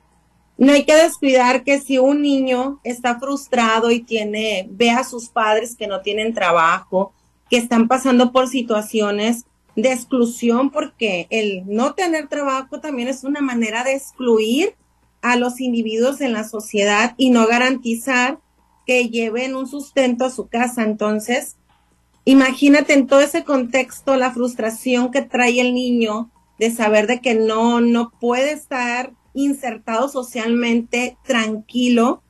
No 0.57 0.73
hay 0.73 0.85
que 0.85 0.95
descuidar 0.95 1.63
que 1.63 1.79
si 1.79 1.97
un 1.97 2.21
niño 2.21 2.79
está 2.83 3.19
frustrado 3.19 3.91
y 3.91 4.01
tiene, 4.01 4.67
ve 4.71 4.89
a 4.91 5.03
sus 5.03 5.29
padres 5.29 5.75
que 5.75 5.87
no 5.87 6.01
tienen 6.01 6.33
trabajo, 6.33 7.13
que 7.49 7.57
están 7.57 7.87
pasando 7.87 8.31
por 8.31 8.47
situaciones 8.47 9.45
de 9.75 9.93
exclusión, 9.93 10.71
porque 10.71 11.27
el 11.29 11.63
no 11.67 11.93
tener 11.93 12.27
trabajo 12.27 12.79
también 12.79 13.07
es 13.07 13.23
una 13.23 13.41
manera 13.41 13.83
de 13.83 13.95
excluir 13.95 14.75
a 15.21 15.35
los 15.35 15.59
individuos 15.59 16.21
en 16.21 16.33
la 16.33 16.43
sociedad 16.43 17.15
y 17.17 17.29
no 17.29 17.47
garantizar 17.47 18.39
que 18.85 19.09
lleven 19.09 19.55
un 19.55 19.67
sustento 19.67 20.25
a 20.25 20.29
su 20.29 20.47
casa. 20.47 20.83
Entonces, 20.83 21.57
imagínate 22.25 22.93
en 22.93 23.07
todo 23.07 23.19
ese 23.19 23.43
contexto 23.43 24.15
la 24.15 24.31
frustración 24.31 25.11
que 25.11 25.21
trae 25.21 25.59
el 25.59 25.73
niño 25.73 26.29
de 26.59 26.71
saber 26.71 27.07
de 27.07 27.19
que 27.19 27.35
no, 27.35 27.81
no 27.81 28.11
puede 28.19 28.51
estar 28.51 29.11
insertado 29.33 30.09
socialmente 30.09 31.17
tranquilo 31.23 32.23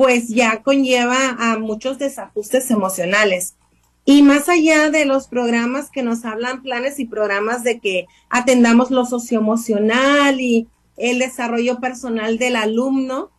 pues 0.00 0.28
ya 0.28 0.62
conlleva 0.62 1.36
a 1.38 1.58
muchos 1.58 1.98
desajustes 1.98 2.70
emocionales. 2.70 3.56
Y 4.06 4.22
más 4.22 4.48
allá 4.48 4.90
de 4.90 5.04
los 5.04 5.28
programas 5.28 5.90
que 5.90 6.02
nos 6.02 6.24
hablan, 6.24 6.62
planes 6.62 6.98
y 6.98 7.04
programas 7.04 7.64
de 7.64 7.80
que 7.80 8.06
atendamos 8.30 8.90
lo 8.90 9.04
socioemocional 9.04 10.40
y 10.40 10.68
el 11.00 11.18
desarrollo 11.18 11.80
personal 11.80 12.38
del 12.38 12.56
alumno, 12.56 13.30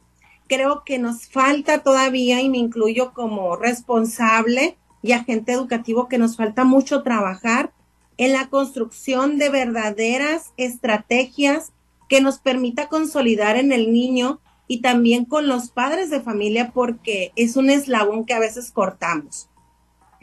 creo 0.47 0.83
que 0.83 0.99
nos 0.99 1.27
falta 1.27 1.83
todavía, 1.83 2.41
y 2.41 2.49
me 2.49 2.57
incluyo 2.57 3.13
como 3.13 3.55
responsable 3.55 4.77
y 5.01 5.13
agente 5.13 5.53
educativo, 5.53 6.07
que 6.07 6.17
nos 6.17 6.35
falta 6.35 6.63
mucho 6.63 7.03
trabajar 7.03 7.71
en 8.17 8.33
la 8.33 8.49
construcción 8.49 9.37
de 9.37 9.49
verdaderas 9.49 10.53
estrategias 10.57 11.71
que 12.09 12.19
nos 12.19 12.39
permita 12.39 12.89
consolidar 12.89 13.55
en 13.55 13.71
el 13.71 13.93
niño 13.93 14.41
y 14.67 14.81
también 14.81 15.25
con 15.25 15.47
los 15.47 15.69
padres 15.69 16.09
de 16.09 16.21
familia 16.21 16.71
porque 16.73 17.31
es 17.35 17.55
un 17.55 17.69
eslabón 17.69 18.25
que 18.25 18.33
a 18.33 18.39
veces 18.39 18.71
cortamos. 18.71 19.49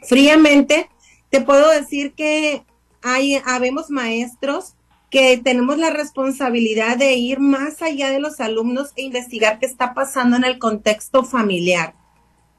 Fríamente, 0.03 0.89
te 1.29 1.41
puedo 1.41 1.69
decir 1.69 2.13
que 2.13 2.63
hay, 3.01 3.41
habemos 3.45 3.89
maestros 3.89 4.75
que 5.09 5.37
tenemos 5.37 5.77
la 5.77 5.89
responsabilidad 5.89 6.97
de 6.97 7.13
ir 7.13 7.39
más 7.39 7.81
allá 7.81 8.09
de 8.09 8.19
los 8.19 8.39
alumnos 8.39 8.91
e 8.95 9.03
investigar 9.03 9.59
qué 9.59 9.65
está 9.65 9.93
pasando 9.93 10.37
en 10.37 10.43
el 10.43 10.59
contexto 10.59 11.23
familiar. 11.23 11.95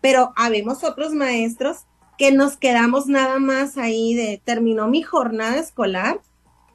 Pero 0.00 0.32
habemos 0.36 0.82
otros 0.82 1.12
maestros 1.12 1.86
que 2.18 2.32
nos 2.32 2.56
quedamos 2.56 3.06
nada 3.06 3.38
más 3.38 3.78
ahí 3.78 4.14
de 4.14 4.42
terminó 4.44 4.88
mi 4.88 5.02
jornada 5.02 5.58
escolar 5.58 6.20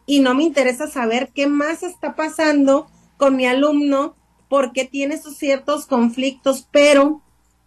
y 0.06 0.20
no 0.20 0.34
me 0.34 0.44
interesa 0.44 0.88
saber 0.88 1.32
qué 1.34 1.48
más 1.48 1.84
está 1.84 2.16
pasando 2.16 2.88
con 3.18 3.36
mi 3.36 3.46
alumno, 3.46 4.16
porque 4.50 4.86
tiene 4.86 5.22
sus 5.22 5.38
ciertos 5.38 5.86
conflictos, 5.86 6.68
pero 6.72 7.22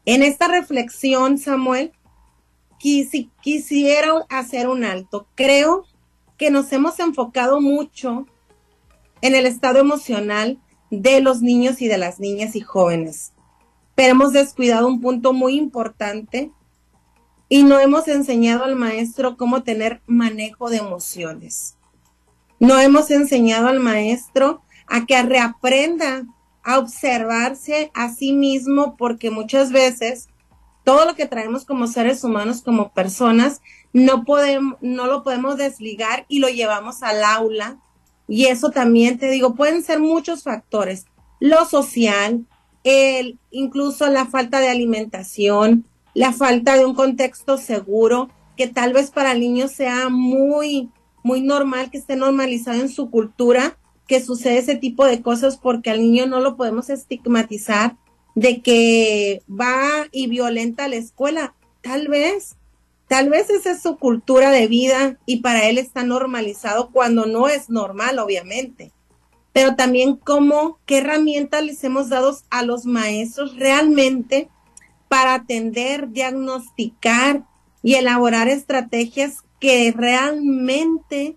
en 0.04 0.22
esta 0.22 0.48
reflexión, 0.48 1.38
Samuel, 1.38 1.92
quisiera 2.78 4.12
hacer 4.28 4.68
un 4.68 4.84
alto. 4.84 5.26
Creo 5.34 5.84
que 6.38 6.50
nos 6.50 6.72
hemos 6.72 6.98
enfocado 7.00 7.60
mucho 7.60 8.26
en 9.20 9.34
el 9.34 9.44
estado 9.44 9.78
emocional 9.78 10.58
de 10.90 11.20
los 11.20 11.42
niños 11.42 11.82
y 11.82 11.88
de 11.88 11.98
las 11.98 12.20
niñas 12.20 12.56
y 12.56 12.60
jóvenes, 12.60 13.32
pero 13.94 14.12
hemos 14.12 14.32
descuidado 14.32 14.86
un 14.86 15.00
punto 15.00 15.32
muy 15.32 15.56
importante 15.56 16.52
y 17.48 17.64
no 17.64 17.80
hemos 17.80 18.08
enseñado 18.08 18.64
al 18.64 18.76
maestro 18.76 19.36
cómo 19.36 19.62
tener 19.62 20.00
manejo 20.06 20.70
de 20.70 20.78
emociones. 20.78 21.76
No 22.60 22.78
hemos 22.78 23.10
enseñado 23.10 23.68
al 23.68 23.80
maestro 23.80 24.62
a 24.86 25.06
que 25.06 25.20
reaprenda 25.22 26.26
a 26.62 26.78
observarse 26.78 27.90
a 27.94 28.10
sí 28.10 28.32
mismo 28.32 28.96
porque 28.96 29.30
muchas 29.30 29.72
veces 29.72 30.28
todo 30.84 31.04
lo 31.04 31.14
que 31.14 31.26
traemos 31.26 31.64
como 31.64 31.86
seres 31.86 32.24
humanos, 32.24 32.62
como 32.62 32.92
personas, 32.92 33.60
no 33.92 34.24
podemos, 34.24 34.78
no 34.80 35.06
lo 35.06 35.22
podemos 35.22 35.56
desligar 35.56 36.26
y 36.28 36.38
lo 36.38 36.48
llevamos 36.48 37.02
al 37.02 37.24
aula. 37.24 37.78
Y 38.28 38.46
eso 38.46 38.70
también 38.70 39.18
te 39.18 39.30
digo, 39.30 39.54
pueden 39.54 39.82
ser 39.82 40.00
muchos 40.00 40.42
factores. 40.42 41.06
Lo 41.40 41.64
social, 41.64 42.46
el, 42.84 43.38
incluso 43.50 44.06
la 44.08 44.26
falta 44.26 44.60
de 44.60 44.68
alimentación, 44.68 45.86
la 46.14 46.32
falta 46.32 46.76
de 46.76 46.84
un 46.84 46.94
contexto 46.94 47.56
seguro, 47.56 48.28
que 48.56 48.66
tal 48.66 48.92
vez 48.92 49.10
para 49.10 49.32
el 49.32 49.40
niño 49.40 49.68
sea 49.68 50.08
muy, 50.08 50.90
muy 51.22 51.40
normal, 51.40 51.90
que 51.90 51.98
esté 51.98 52.16
normalizado 52.16 52.80
en 52.80 52.88
su 52.88 53.10
cultura, 53.10 53.78
que 54.06 54.22
sucede 54.22 54.58
ese 54.58 54.74
tipo 54.74 55.04
de 55.04 55.22
cosas 55.22 55.56
porque 55.56 55.90
al 55.90 56.00
niño 56.00 56.26
no 56.26 56.40
lo 56.40 56.56
podemos 56.56 56.90
estigmatizar 56.90 57.96
de 58.34 58.62
que 58.62 59.42
va 59.48 60.06
y 60.10 60.26
violenta 60.26 60.88
la 60.88 60.96
escuela. 60.96 61.54
Tal 61.82 62.08
vez, 62.08 62.56
tal 63.08 63.30
vez 63.30 63.50
esa 63.50 63.72
es 63.72 63.82
su 63.82 63.96
cultura 63.96 64.50
de 64.50 64.66
vida 64.68 65.18
y 65.26 65.38
para 65.38 65.68
él 65.68 65.78
está 65.78 66.04
normalizado 66.04 66.90
cuando 66.92 67.26
no 67.26 67.48
es 67.48 67.70
normal, 67.70 68.18
obviamente. 68.18 68.92
Pero 69.52 69.74
también 69.74 70.16
cómo, 70.16 70.78
qué 70.86 70.98
herramientas 70.98 71.64
les 71.64 71.82
hemos 71.82 72.10
dado 72.10 72.38
a 72.50 72.62
los 72.62 72.84
maestros 72.84 73.56
realmente 73.56 74.48
para 75.08 75.34
atender, 75.34 76.10
diagnosticar 76.10 77.44
y 77.82 77.94
elaborar 77.94 78.48
estrategias 78.48 79.42
que 79.58 79.92
realmente 79.96 81.36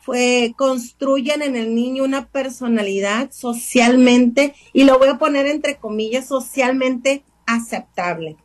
fue, 0.00 0.54
construyan 0.56 1.42
en 1.42 1.56
el 1.56 1.74
niño 1.74 2.04
una 2.04 2.28
personalidad 2.28 3.30
socialmente, 3.30 4.54
y 4.72 4.84
lo 4.84 4.98
voy 4.98 5.08
a 5.08 5.18
poner 5.18 5.46
entre 5.46 5.76
comillas, 5.76 6.26
socialmente 6.26 7.22
aceptable. 7.46 8.36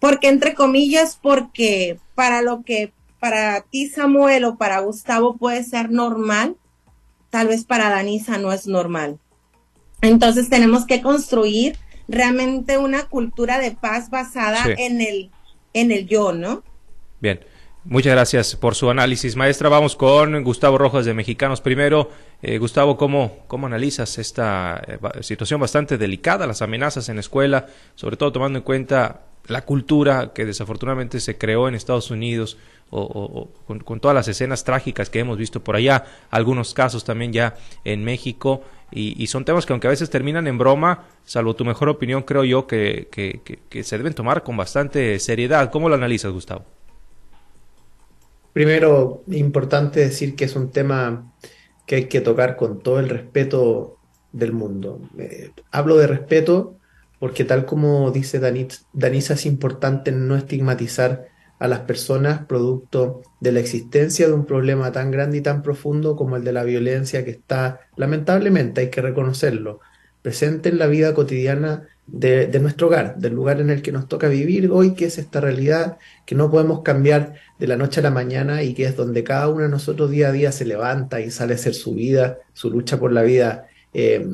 Porque 0.00 0.28
entre 0.28 0.54
comillas, 0.54 1.18
porque 1.20 1.98
para 2.14 2.42
lo 2.42 2.62
que 2.62 2.92
para 3.20 3.62
ti 3.62 3.88
Samuel 3.88 4.44
o 4.44 4.56
para 4.56 4.80
Gustavo 4.80 5.36
puede 5.36 5.64
ser 5.64 5.90
normal, 5.90 6.56
tal 7.30 7.48
vez 7.48 7.64
para 7.64 7.90
Danisa 7.90 8.38
no 8.38 8.52
es 8.52 8.66
normal. 8.66 9.18
Entonces 10.00 10.48
tenemos 10.48 10.86
que 10.86 11.02
construir 11.02 11.76
realmente 12.06 12.78
una 12.78 13.06
cultura 13.06 13.58
de 13.58 13.72
paz 13.72 14.10
basada 14.10 14.64
en 14.78 15.00
el 15.00 15.30
en 15.74 15.92
el 15.92 16.06
yo, 16.06 16.32
¿no? 16.32 16.62
Bien. 17.20 17.40
Muchas 17.84 18.12
gracias 18.12 18.54
por 18.54 18.74
su 18.74 18.90
análisis, 18.90 19.34
maestra. 19.34 19.70
Vamos 19.70 19.96
con 19.96 20.44
Gustavo 20.44 20.76
Rojas 20.76 21.06
de 21.06 21.14
Mexicanos. 21.14 21.62
Primero, 21.62 22.10
eh, 22.42 22.58
Gustavo, 22.58 22.98
¿cómo, 22.98 23.38
¿cómo 23.46 23.66
analizas 23.66 24.18
esta 24.18 24.82
eh, 24.86 25.22
situación 25.22 25.58
bastante 25.58 25.96
delicada, 25.96 26.46
las 26.46 26.60
amenazas 26.60 27.08
en 27.08 27.16
la 27.16 27.20
escuela, 27.20 27.66
sobre 27.94 28.18
todo 28.18 28.30
tomando 28.30 28.58
en 28.58 28.64
cuenta 28.64 29.27
la 29.48 29.64
cultura 29.64 30.32
que 30.34 30.44
desafortunadamente 30.44 31.20
se 31.20 31.38
creó 31.38 31.68
en 31.68 31.74
Estados 31.74 32.10
Unidos 32.10 32.58
o, 32.90 33.50
con, 33.66 34.00
todas 34.00 34.14
las 34.14 34.28
escenas 34.28 34.64
trágicas 34.64 35.10
que 35.10 35.18
hemos 35.18 35.36
visto 35.36 35.62
por 35.62 35.76
allá, 35.76 36.04
algunos 36.30 36.72
casos 36.72 37.04
también 37.04 37.32
ya 37.32 37.56
en 37.84 38.04
México, 38.04 38.62
y, 38.90 39.26
son 39.26 39.44
temas 39.44 39.66
que 39.66 39.74
aunque 39.74 39.86
a 39.86 39.90
veces 39.90 40.08
terminan 40.08 40.46
en 40.46 40.56
broma, 40.56 41.04
salvo 41.24 41.54
tu 41.54 41.66
mejor 41.66 41.90
opinión, 41.90 42.22
creo 42.22 42.44
yo 42.44 42.66
que, 42.66 43.08
que, 43.10 43.84
se 43.84 43.98
deben 43.98 44.14
tomar 44.14 44.42
con 44.42 44.56
bastante 44.56 45.18
seriedad. 45.18 45.70
¿Cómo 45.70 45.90
lo 45.90 45.94
analizas, 45.94 46.32
Gustavo? 46.32 46.64
Primero, 48.54 49.24
importante 49.30 50.00
decir 50.00 50.34
que 50.34 50.46
es 50.46 50.56
un 50.56 50.70
tema 50.70 51.30
que 51.84 51.96
hay 51.96 52.04
que 52.06 52.22
tocar 52.22 52.56
con 52.56 52.80
todo 52.80 52.98
el 52.98 53.10
respeto 53.10 53.98
del 54.32 54.52
mundo. 54.54 55.00
Eh, 55.18 55.50
hablo 55.70 55.98
de 55.98 56.06
respeto 56.06 56.77
porque 57.18 57.44
tal 57.44 57.66
como 57.66 58.10
dice 58.10 58.38
Danisa, 58.38 59.34
es 59.34 59.46
importante 59.46 60.12
no 60.12 60.36
estigmatizar 60.36 61.26
a 61.58 61.66
las 61.66 61.80
personas 61.80 62.46
producto 62.46 63.22
de 63.40 63.52
la 63.52 63.60
existencia 63.60 64.28
de 64.28 64.32
un 64.32 64.46
problema 64.46 64.92
tan 64.92 65.10
grande 65.10 65.38
y 65.38 65.40
tan 65.40 65.62
profundo 65.62 66.14
como 66.14 66.36
el 66.36 66.44
de 66.44 66.52
la 66.52 66.62
violencia 66.62 67.24
que 67.24 67.32
está, 67.32 67.80
lamentablemente, 67.96 68.82
hay 68.82 68.90
que 68.90 69.02
reconocerlo, 69.02 69.80
presente 70.22 70.68
en 70.68 70.78
la 70.78 70.86
vida 70.86 71.14
cotidiana 71.14 71.88
de, 72.06 72.58
nuestro 72.60 72.86
hogar, 72.86 73.16
del 73.16 73.34
lugar 73.34 73.60
en 73.60 73.70
el 73.70 73.82
que 73.82 73.92
nos 73.92 74.08
toca 74.08 74.28
vivir 74.28 74.70
hoy, 74.70 74.94
que 74.94 75.06
es 75.06 75.18
esta 75.18 75.40
realidad 75.40 75.98
que 76.24 76.34
no 76.34 76.50
podemos 76.50 76.82
cambiar 76.82 77.34
de 77.58 77.66
la 77.66 77.76
noche 77.76 78.00
a 78.00 78.04
la 78.04 78.10
mañana 78.10 78.62
y 78.62 78.72
que 78.72 78.84
es 78.84 78.96
donde 78.96 79.24
cada 79.24 79.48
uno 79.48 79.64
de 79.64 79.68
nosotros 79.68 80.10
día 80.10 80.28
a 80.28 80.32
día 80.32 80.52
se 80.52 80.64
levanta 80.64 81.20
y 81.20 81.30
sale 81.30 81.52
a 81.52 81.56
hacer 81.56 81.74
su 81.74 81.94
vida, 81.94 82.38
su 82.54 82.70
lucha 82.70 82.98
por 82.98 83.12
la 83.12 83.22
vida 83.22 83.66
eh, 83.92 84.26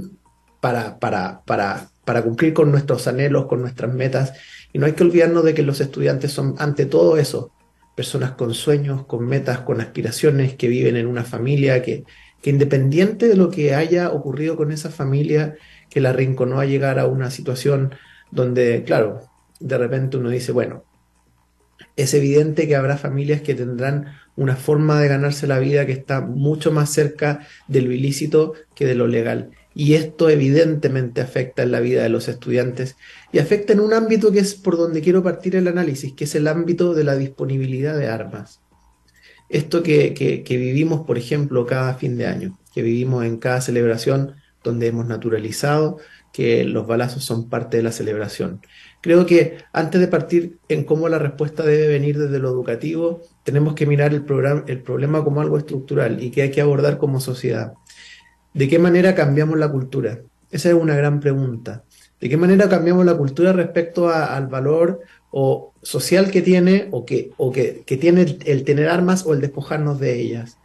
para, 0.61 0.99
para, 0.99 1.43
para 1.45 1.89
para 2.05 2.23
cumplir 2.23 2.53
con 2.53 2.71
nuestros 2.71 3.07
anhelos, 3.07 3.47
con 3.47 3.61
nuestras 3.61 3.93
metas. 3.93 4.35
Y 4.73 4.79
no 4.79 4.87
hay 4.87 4.93
que 4.93 5.05
olvidarnos 5.05 5.45
de 5.45 5.55
que 5.55 5.63
los 5.63 5.81
estudiantes 5.81 6.33
son 6.33 6.55
ante 6.59 6.87
todo 6.87 7.17
eso, 7.17 7.53
personas 7.95 8.33
con 8.33 8.55
sueños, 8.55 9.07
con 9.07 9.27
metas, 9.27 9.61
con 9.61 9.81
aspiraciones, 9.81 10.55
que 10.55 10.69
viven 10.69 10.97
en 10.97 11.07
una 11.07 11.25
familia, 11.25 11.83
que, 11.83 12.05
que 12.43 12.51
independiente 12.51 13.29
de 13.29 13.37
lo 13.37 13.51
que 13.51 13.75
haya 13.75 14.11
ocurrido 14.11 14.57
con 14.57 14.73
esa 14.73 14.91
familia, 14.91 15.57
que 15.91 16.01
la 16.01 16.11
arrinconó 16.11 16.61
a 16.61 16.67
llegar 16.67 16.99
a 16.99 17.07
una 17.07 17.31
situación 17.31 17.95
donde, 18.31 18.83
claro, 18.85 19.21
de 19.61 19.79
repente 19.79 20.17
uno 20.17 20.31
dice, 20.31 20.53
bueno, 20.53 20.85
es 21.97 22.15
evidente 22.15 22.67
que 22.67 22.77
habrá 22.77 22.97
familias 22.97 23.43
que 23.43 23.55
tendrán 23.55 24.07
una 24.37 24.57
forma 24.57 25.01
de 25.01 25.09
ganarse 25.09 25.47
la 25.47 25.61
vida 25.61 25.87
que 25.87 25.93
está 25.93 26.21
mucho 26.21 26.73
más 26.73 26.91
cerca 26.91 27.47
del 27.69 27.93
ilícito 27.93 28.55
que 28.75 28.85
de 28.87 28.97
lo 28.97 29.07
legal 29.07 29.51
y 29.75 29.95
esto 29.95 30.31
evidentemente 30.31 31.21
afecta 31.21 31.63
en 31.65 31.73
la 31.73 31.81
vida 31.81 32.03
de 32.03 32.09
los 32.09 32.29
estudiantes 32.29 32.97
y 33.33 33.41
afecta 33.41 33.73
en 33.73 33.81
un 33.81 33.93
ámbito 33.93 34.31
que 34.31 34.39
es 34.39 34.55
por 34.55 34.77
donde 34.77 35.03
quiero 35.03 35.23
partir 35.23 35.57
el 35.57 35.67
análisis, 35.67 36.13
que 36.13 36.25
es 36.25 36.35
el 36.37 36.47
ámbito 36.47 36.95
de 36.95 37.05
la 37.05 37.17
disponibilidad 37.17 37.99
de 37.99 38.09
armas. 38.09 38.61
Esto 39.49 39.83
que, 39.83 40.15
que, 40.15 40.57
vivimos, 40.57 41.07
por 41.07 41.19
ejemplo, 41.19 41.67
cada 41.67 41.95
fin 41.95 42.17
de 42.17 42.27
año, 42.27 42.59
que 42.73 42.83
vivimos 42.83 43.25
en 43.25 43.37
cada 43.37 43.61
celebración 43.61 44.37
donde 44.63 44.87
hemos 44.87 45.07
naturalizado 45.07 45.99
que 46.33 46.65
los 46.65 46.87
balazos 46.87 47.25
son 47.25 47.49
parte 47.49 47.77
de 47.77 47.83
la 47.83 47.93
celebración. 47.93 48.61
Creo 49.01 49.27
que 49.27 49.59
antes 49.73 50.01
de 50.01 50.09
partir 50.09 50.59
en 50.69 50.85
cómo 50.85 51.09
la 51.09 51.19
respuesta 51.19 51.63
debe 51.63 51.89
venir 51.89 52.19
desde 52.19 52.39
lo 52.39 52.49
educativo, 52.49 53.21
tenemos 53.45 53.75
que 53.75 53.87
mirar 53.87 54.15
el, 54.15 54.25
el 54.67 54.83
problema 54.83 55.23
como 55.23 55.41
algo 55.41 55.59
estructural 55.59 56.23
y 56.23 56.31
que 56.31 56.43
hay 56.43 56.51
que 56.51 56.63
abordar 56.63 56.99
como 56.99 57.21
sociedad. 57.21 57.75
¿De 58.55 58.69
qué 58.69 58.79
manera 58.79 59.15
cambiamos 59.15 59.59
la 59.59 59.71
cultura? 59.71 60.21
Esa 60.51 60.69
es 60.69 60.75
una 60.75 60.95
gran 60.95 61.21
pregunta. 61.21 61.83
¿De 62.21 62.29
qué 62.29 62.37
manera 62.37 62.69
cambiamos 62.69 63.05
la 63.05 63.17
cultura 63.17 63.53
respecto 63.53 64.09
al 64.09 64.47
valor 64.47 65.01
o 65.31 65.73
social 65.83 66.31
que 66.31 66.41
tiene 66.41 66.89
o 66.93 67.05
que, 67.05 67.33
o 67.37 67.51
que, 67.51 67.85
tiene 68.01 68.23
el, 68.23 68.39
el, 68.47 68.65
tener 68.65 68.89
armas 68.89 69.27
o 69.27 69.35
el 69.35 69.41
despojarnos 69.41 69.99
de 69.99 70.21
ellas? 70.21 70.59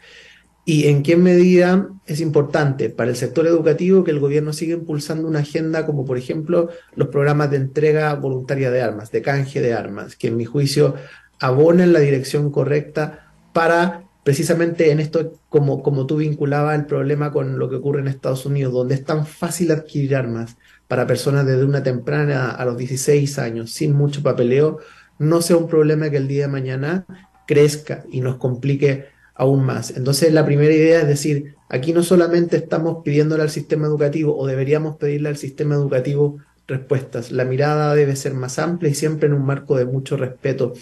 ¿Y 0.65 0.87
en 0.87 1.01
qué 1.01 1.17
medida 1.17 1.89
es 2.05 2.21
importante 2.21 2.91
para 2.91 3.09
el 3.09 3.15
sector 3.15 3.47
educativo 3.47 4.03
que 4.03 4.11
el 4.11 4.19
gobierno 4.19 4.53
siga 4.53 4.75
impulsando 4.75 5.27
una 5.27 5.39
agenda 5.39 5.87
como 5.87 6.05
por 6.05 6.19
ejemplo 6.19 6.69
los 6.95 7.07
programas 7.07 7.49
de 7.49 7.57
entrega 7.57 8.13
voluntaria 8.13 8.69
de 8.69 8.83
armas, 8.83 9.11
de 9.11 9.23
canje 9.23 9.61
de 9.61 9.73
armas, 9.73 10.15
que 10.15 10.27
en 10.27 10.37
mi 10.37 10.45
juicio 10.45 10.93
abonen 11.39 11.91
la 11.91 11.99
dirección 11.99 12.51
correcta 12.51 13.33
para 13.51 14.03
precisamente 14.23 14.91
en 14.91 14.99
esto, 14.99 15.33
como, 15.49 15.81
como 15.81 16.05
tú 16.05 16.17
vinculabas 16.17 16.77
el 16.77 16.85
problema 16.85 17.31
con 17.31 17.57
lo 17.57 17.69
que 17.69 17.77
ocurre 17.77 18.01
en 18.01 18.07
Estados 18.07 18.45
Unidos, 18.45 18.73
donde 18.73 18.95
es 18.95 19.03
tan 19.03 19.25
fácil 19.25 19.71
adquirir 19.71 20.15
armas 20.15 20.57
para 20.87 21.07
personas 21.07 21.45
desde 21.45 21.63
una 21.63 21.83
temprana 21.83 22.51
a 22.51 22.65
los 22.65 22.77
16 22.77 23.39
años, 23.39 23.71
sin 23.71 23.93
mucho 23.93 24.23
papeleo, 24.23 24.79
no 25.19 25.41
sea 25.41 25.57
un 25.57 25.67
problema 25.67 26.09
que 26.09 26.17
el 26.17 26.27
día 26.27 26.43
de 26.43 26.51
mañana 26.51 27.05
crezca 27.47 28.03
y 28.11 28.21
nos 28.21 28.37
complique 28.37 29.05
aún 29.35 29.63
más. 29.63 29.91
Entonces, 29.91 30.33
la 30.33 30.45
primera 30.45 30.73
idea 30.73 31.01
es 31.01 31.07
decir, 31.07 31.55
aquí 31.69 31.93
no 31.93 32.03
solamente 32.03 32.57
estamos 32.57 33.03
pidiéndole 33.03 33.43
al 33.43 33.49
sistema 33.49 33.87
educativo 33.87 34.37
o 34.37 34.47
deberíamos 34.47 34.97
pedirle 34.97 35.29
al 35.29 35.37
sistema 35.37 35.75
educativo 35.75 36.39
respuestas, 36.67 37.31
la 37.31 37.45
mirada 37.45 37.95
debe 37.95 38.15
ser 38.15 38.33
más 38.33 38.59
amplia 38.59 38.91
y 38.91 38.95
siempre 38.95 39.27
en 39.27 39.33
un 39.33 39.45
marco 39.45 39.75
de 39.75 39.85
mucho 39.85 40.15
respeto. 40.15 40.73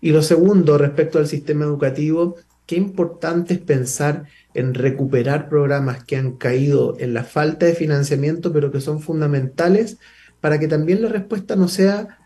Y 0.00 0.12
lo 0.12 0.22
segundo, 0.22 0.78
respecto 0.78 1.18
al 1.18 1.26
sistema 1.26 1.64
educativo, 1.64 2.36
qué 2.70 2.76
importante 2.76 3.54
es 3.54 3.60
pensar 3.60 4.26
en 4.54 4.74
recuperar 4.74 5.48
programas 5.48 6.04
que 6.04 6.14
han 6.14 6.36
caído 6.36 6.94
en 7.00 7.14
la 7.14 7.24
falta 7.24 7.66
de 7.66 7.74
financiamiento, 7.74 8.52
pero 8.52 8.70
que 8.70 8.80
son 8.80 9.00
fundamentales 9.00 9.98
para 10.40 10.60
que 10.60 10.68
también 10.68 11.02
la 11.02 11.08
respuesta 11.08 11.56
no 11.56 11.66
sea 11.66 12.20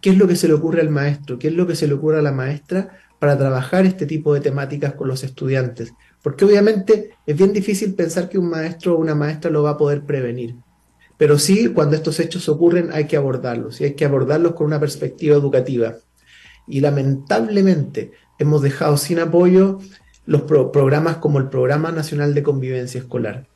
qué 0.00 0.10
es 0.10 0.18
lo 0.18 0.28
que 0.28 0.36
se 0.36 0.46
le 0.46 0.54
ocurre 0.54 0.82
al 0.82 0.90
maestro, 0.90 1.36
qué 1.36 1.48
es 1.48 1.54
lo 1.54 1.66
que 1.66 1.74
se 1.74 1.88
le 1.88 1.94
ocurre 1.94 2.20
a 2.20 2.22
la 2.22 2.30
maestra 2.30 2.96
para 3.18 3.36
trabajar 3.36 3.84
este 3.84 4.06
tipo 4.06 4.32
de 4.32 4.40
temáticas 4.40 4.94
con 4.94 5.08
los 5.08 5.24
estudiantes. 5.24 5.92
Porque 6.22 6.44
obviamente 6.44 7.16
es 7.26 7.36
bien 7.36 7.52
difícil 7.52 7.94
pensar 7.94 8.28
que 8.28 8.38
un 8.38 8.50
maestro 8.50 8.94
o 8.94 8.98
una 8.98 9.16
maestra 9.16 9.50
lo 9.50 9.64
va 9.64 9.70
a 9.70 9.76
poder 9.76 10.04
prevenir. 10.04 10.54
Pero 11.18 11.40
sí, 11.40 11.72
cuando 11.74 11.96
estos 11.96 12.20
hechos 12.20 12.48
ocurren 12.48 12.90
hay 12.92 13.08
que 13.08 13.16
abordarlos 13.16 13.80
y 13.80 13.84
hay 13.86 13.94
que 13.94 14.04
abordarlos 14.04 14.54
con 14.54 14.68
una 14.68 14.78
perspectiva 14.78 15.34
educativa. 15.34 15.96
Y 16.68 16.78
lamentablemente 16.78 18.12
hemos 18.38 18.62
dejado 18.62 18.96
sin 18.96 19.18
apoyo 19.18 19.78
los 20.26 20.42
programas 20.42 21.16
como 21.16 21.38
el 21.38 21.48
Programa 21.48 21.90
Nacional 21.92 22.34
de 22.34 22.42
Convivencia 22.42 23.00
Escolar, 23.00 23.46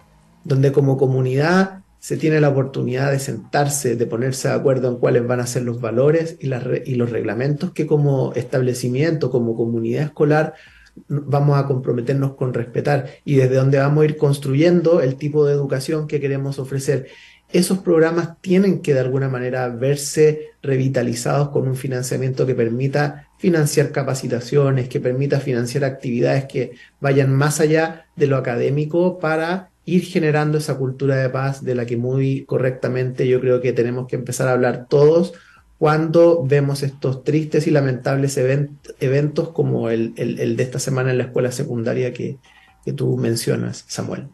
donde 0.44 0.72
como 0.72 0.96
comunidad 0.96 1.82
se 1.98 2.16
tiene 2.16 2.40
la 2.40 2.50
oportunidad 2.50 3.10
de 3.10 3.18
sentarse, 3.18 3.96
de 3.96 4.06
ponerse 4.06 4.48
de 4.48 4.54
acuerdo 4.54 4.88
en 4.88 4.96
cuáles 4.98 5.26
van 5.26 5.40
a 5.40 5.46
ser 5.46 5.62
los 5.62 5.80
valores 5.80 6.36
y, 6.40 6.46
y 6.46 6.94
los 6.94 7.10
reglamentos 7.10 7.72
que 7.72 7.86
como 7.86 8.32
establecimiento, 8.34 9.30
como 9.30 9.56
comunidad 9.56 10.04
escolar, 10.04 10.54
vamos 11.08 11.58
a 11.58 11.66
comprometernos 11.66 12.34
con 12.34 12.54
respetar 12.54 13.06
y 13.24 13.36
desde 13.36 13.56
donde 13.56 13.78
vamos 13.78 14.02
a 14.02 14.04
ir 14.06 14.16
construyendo 14.16 15.00
el 15.00 15.16
tipo 15.16 15.46
de 15.46 15.52
educación 15.52 16.06
que 16.06 16.20
queremos 16.20 16.58
ofrecer 16.58 17.08
esos 17.52 17.78
programas 17.78 18.40
tienen 18.40 18.80
que 18.80 18.94
de 18.94 19.00
alguna 19.00 19.28
manera 19.28 19.68
verse 19.68 20.50
revitalizados 20.62 21.50
con 21.50 21.68
un 21.68 21.76
financiamiento 21.76 22.46
que 22.46 22.54
permita 22.54 23.28
financiar 23.38 23.92
capacitaciones, 23.92 24.88
que 24.88 25.00
permita 25.00 25.40
financiar 25.40 25.84
actividades 25.84 26.46
que 26.46 26.72
vayan 27.00 27.32
más 27.32 27.60
allá 27.60 28.06
de 28.16 28.26
lo 28.26 28.36
académico 28.36 29.18
para 29.18 29.70
ir 29.84 30.02
generando 30.02 30.58
esa 30.58 30.76
cultura 30.76 31.16
de 31.16 31.30
paz 31.30 31.62
de 31.62 31.76
la 31.76 31.86
que 31.86 31.96
muy 31.96 32.44
correctamente 32.44 33.28
yo 33.28 33.40
creo 33.40 33.60
que 33.60 33.72
tenemos 33.72 34.08
que 34.08 34.16
empezar 34.16 34.48
a 34.48 34.52
hablar 34.52 34.86
todos 34.88 35.34
cuando 35.78 36.44
vemos 36.44 36.82
estos 36.82 37.22
tristes 37.22 37.66
y 37.66 37.70
lamentables 37.70 38.36
eventos 38.38 39.50
como 39.50 39.90
el, 39.90 40.14
de 40.14 40.62
esta 40.62 40.78
semana 40.78 41.10
en 41.10 41.18
la 41.18 41.24
escuela 41.24 41.52
secundaria 41.52 42.12
que 42.12 42.38
tú 42.96 43.16
mencionas, 43.16 43.84
Samuel. 43.86 44.28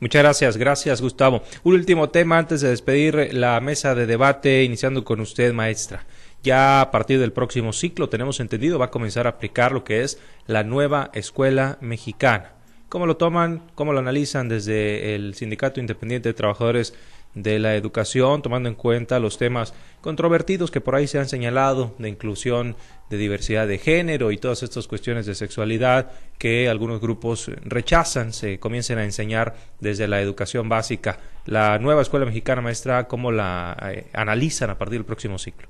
Muchas 0.00 0.22
gracias, 0.22 0.56
gracias 0.56 1.02
Gustavo. 1.02 1.42
Un 1.62 1.74
último 1.74 2.08
tema 2.08 2.38
antes 2.38 2.62
de 2.62 2.70
despedir 2.70 3.34
la 3.34 3.60
mesa 3.60 3.94
de 3.94 4.06
debate, 4.06 4.64
iniciando 4.64 5.04
con 5.04 5.20
usted, 5.20 5.52
maestra. 5.52 6.06
Ya 6.42 6.80
a 6.80 6.90
partir 6.90 7.20
del 7.20 7.34
próximo 7.34 7.74
ciclo, 7.74 8.08
tenemos 8.08 8.40
entendido, 8.40 8.78
va 8.78 8.86
a 8.86 8.90
comenzar 8.90 9.26
a 9.26 9.30
aplicar 9.30 9.72
lo 9.72 9.84
que 9.84 10.02
es 10.02 10.18
la 10.46 10.64
nueva 10.64 11.10
escuela 11.12 11.76
mexicana. 11.82 12.52
¿Cómo 12.88 13.04
lo 13.04 13.18
toman? 13.18 13.62
¿Cómo 13.74 13.92
lo 13.92 13.98
analizan 13.98 14.48
desde 14.48 15.14
el 15.14 15.34
Sindicato 15.34 15.80
Independiente 15.80 16.30
de 16.30 16.34
Trabajadores 16.34 16.94
de 17.34 17.58
la 17.58 17.76
educación, 17.76 18.42
tomando 18.42 18.68
en 18.68 18.74
cuenta 18.74 19.20
los 19.20 19.38
temas 19.38 19.72
controvertidos 20.00 20.70
que 20.70 20.80
por 20.80 20.94
ahí 20.94 21.06
se 21.06 21.18
han 21.18 21.28
señalado 21.28 21.94
de 21.98 22.08
inclusión, 22.08 22.76
de 23.08 23.16
diversidad 23.16 23.68
de 23.68 23.78
género 23.78 24.32
y 24.32 24.38
todas 24.38 24.62
estas 24.62 24.86
cuestiones 24.86 25.26
de 25.26 25.34
sexualidad 25.34 26.10
que 26.38 26.68
algunos 26.68 27.00
grupos 27.00 27.50
rechazan, 27.64 28.32
se 28.32 28.58
comiencen 28.58 28.98
a 28.98 29.04
enseñar 29.04 29.54
desde 29.80 30.08
la 30.08 30.20
educación 30.20 30.68
básica. 30.68 31.18
La 31.46 31.78
nueva 31.78 32.02
escuela 32.02 32.26
mexicana 32.26 32.62
maestra, 32.62 33.06
¿cómo 33.08 33.30
la 33.32 33.76
eh, 33.92 34.06
analizan 34.12 34.70
a 34.70 34.78
partir 34.78 34.98
del 34.98 35.06
próximo 35.06 35.38
ciclo? 35.38 35.68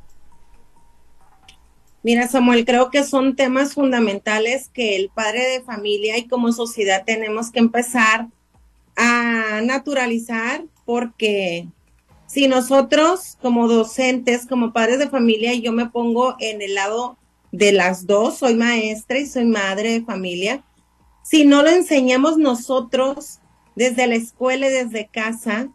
Mira, 2.02 2.28
Samuel, 2.28 2.64
creo 2.64 2.90
que 2.90 3.04
son 3.04 3.36
temas 3.36 3.74
fundamentales 3.74 4.70
que 4.72 4.96
el 4.96 5.10
padre 5.10 5.46
de 5.46 5.60
familia 5.60 6.16
y 6.16 6.26
como 6.26 6.50
sociedad 6.52 7.04
tenemos 7.04 7.50
que 7.50 7.58
empezar 7.58 8.28
a 8.96 9.60
naturalizar 9.62 10.64
porque 10.90 11.68
si 12.26 12.48
nosotros 12.48 13.38
como 13.40 13.68
docentes, 13.68 14.44
como 14.44 14.72
padres 14.72 14.98
de 14.98 15.08
familia, 15.08 15.54
y 15.54 15.60
yo 15.60 15.70
me 15.70 15.88
pongo 15.88 16.34
en 16.40 16.62
el 16.62 16.74
lado 16.74 17.16
de 17.52 17.70
las 17.70 18.08
dos, 18.08 18.38
soy 18.38 18.56
maestra 18.56 19.20
y 19.20 19.26
soy 19.26 19.44
madre 19.44 19.92
de 19.92 20.02
familia, 20.04 20.64
si 21.22 21.44
no 21.44 21.62
lo 21.62 21.70
enseñamos 21.70 22.38
nosotros 22.38 23.38
desde 23.76 24.08
la 24.08 24.16
escuela 24.16 24.66
y 24.66 24.72
desde 24.72 25.06
casa, 25.06 25.68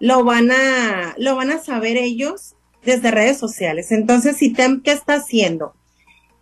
lo 0.00 0.24
van 0.24 0.50
a, 0.50 1.14
lo 1.18 1.36
van 1.36 1.50
a 1.50 1.58
saber 1.58 1.98
ellos 1.98 2.54
desde 2.86 3.10
redes 3.10 3.36
sociales. 3.36 3.92
Entonces, 3.92 4.38
¿SITEM 4.38 4.80
qué 4.80 4.92
está 4.92 5.16
haciendo? 5.16 5.74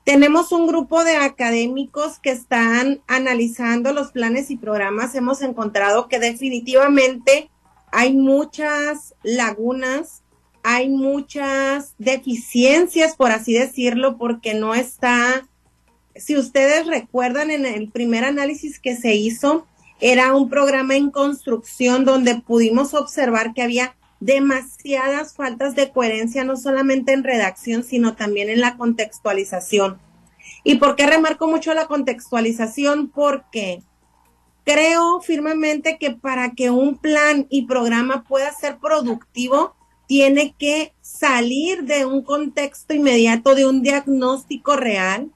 Tenemos 0.05 0.53
un 0.53 0.69
grupo 0.69 1.03
de 1.03 1.17
académicos 1.17 2.21
que 2.21 2.31
están 2.31 3.03
analizando 3.09 3.93
los 3.93 4.13
planes 4.13 4.53
y 4.53 4.59
programas. 4.59 5.17
Hemos 5.17 5.43
encontrado 5.43 6.07
que 6.07 6.21
definitivamente 6.21 7.51
hay 7.93 8.15
muchas 8.15 9.15
lagunas, 9.23 10.23
hay 10.65 10.89
muchas 10.89 11.95
deficiencias, 11.99 13.15
por 13.17 13.31
así 13.31 13.53
decirlo, 13.53 14.17
porque 14.17 14.55
no 14.55 14.75
está, 14.75 15.47
si 16.17 16.37
ustedes 16.37 16.87
recuerdan 16.87 17.51
en 17.51 17.67
el 17.67 17.91
primer 17.91 18.25
análisis 18.25 18.81
que 18.81 18.97
se 18.97 19.15
hizo, 19.15 19.67
era 20.01 20.35
un 20.35 20.49
programa 20.49 20.97
en 20.97 21.11
construcción 21.11 22.05
donde 22.05 22.41
pudimos 22.41 22.95
observar 22.95 23.53
que 23.55 23.63
había 23.63 23.95
demasiadas 24.21 25.35
faltas 25.35 25.75
de 25.75 25.91
coherencia, 25.91 26.45
no 26.45 26.57
solamente 26.57 27.13
en 27.13 27.25
redacción, 27.25 27.85
sino 27.85 28.17
también 28.17 28.49
en 28.49 28.61
la 28.61 28.77
contextualización. 28.77 30.01
¿Y 30.65 30.77
por 30.77 30.97
qué 30.97 31.07
remarco 31.07 31.47
mucho 31.47 31.75
la 31.75 31.87
contextualización? 31.89 33.09
Porque 33.09 33.83
Creo 34.65 35.21
firmemente 35.21 35.99
que 35.99 36.13
para 36.13 36.53
que 36.53 36.71
un 36.71 36.97
plan 36.97 37.47
y 37.51 37.67
programa 37.67 38.25
pueda 38.25 38.53
ser 38.53 38.79
productivo, 38.79 39.75
tiene 40.07 40.55
que 40.59 40.93
salir 41.01 41.85
de 41.85 42.05
un 42.07 42.23
contexto 42.23 42.95
inmediato, 42.95 43.55
de 43.55 43.67
un 43.67 43.83
diagnóstico 43.83 44.77
real, 44.77 45.31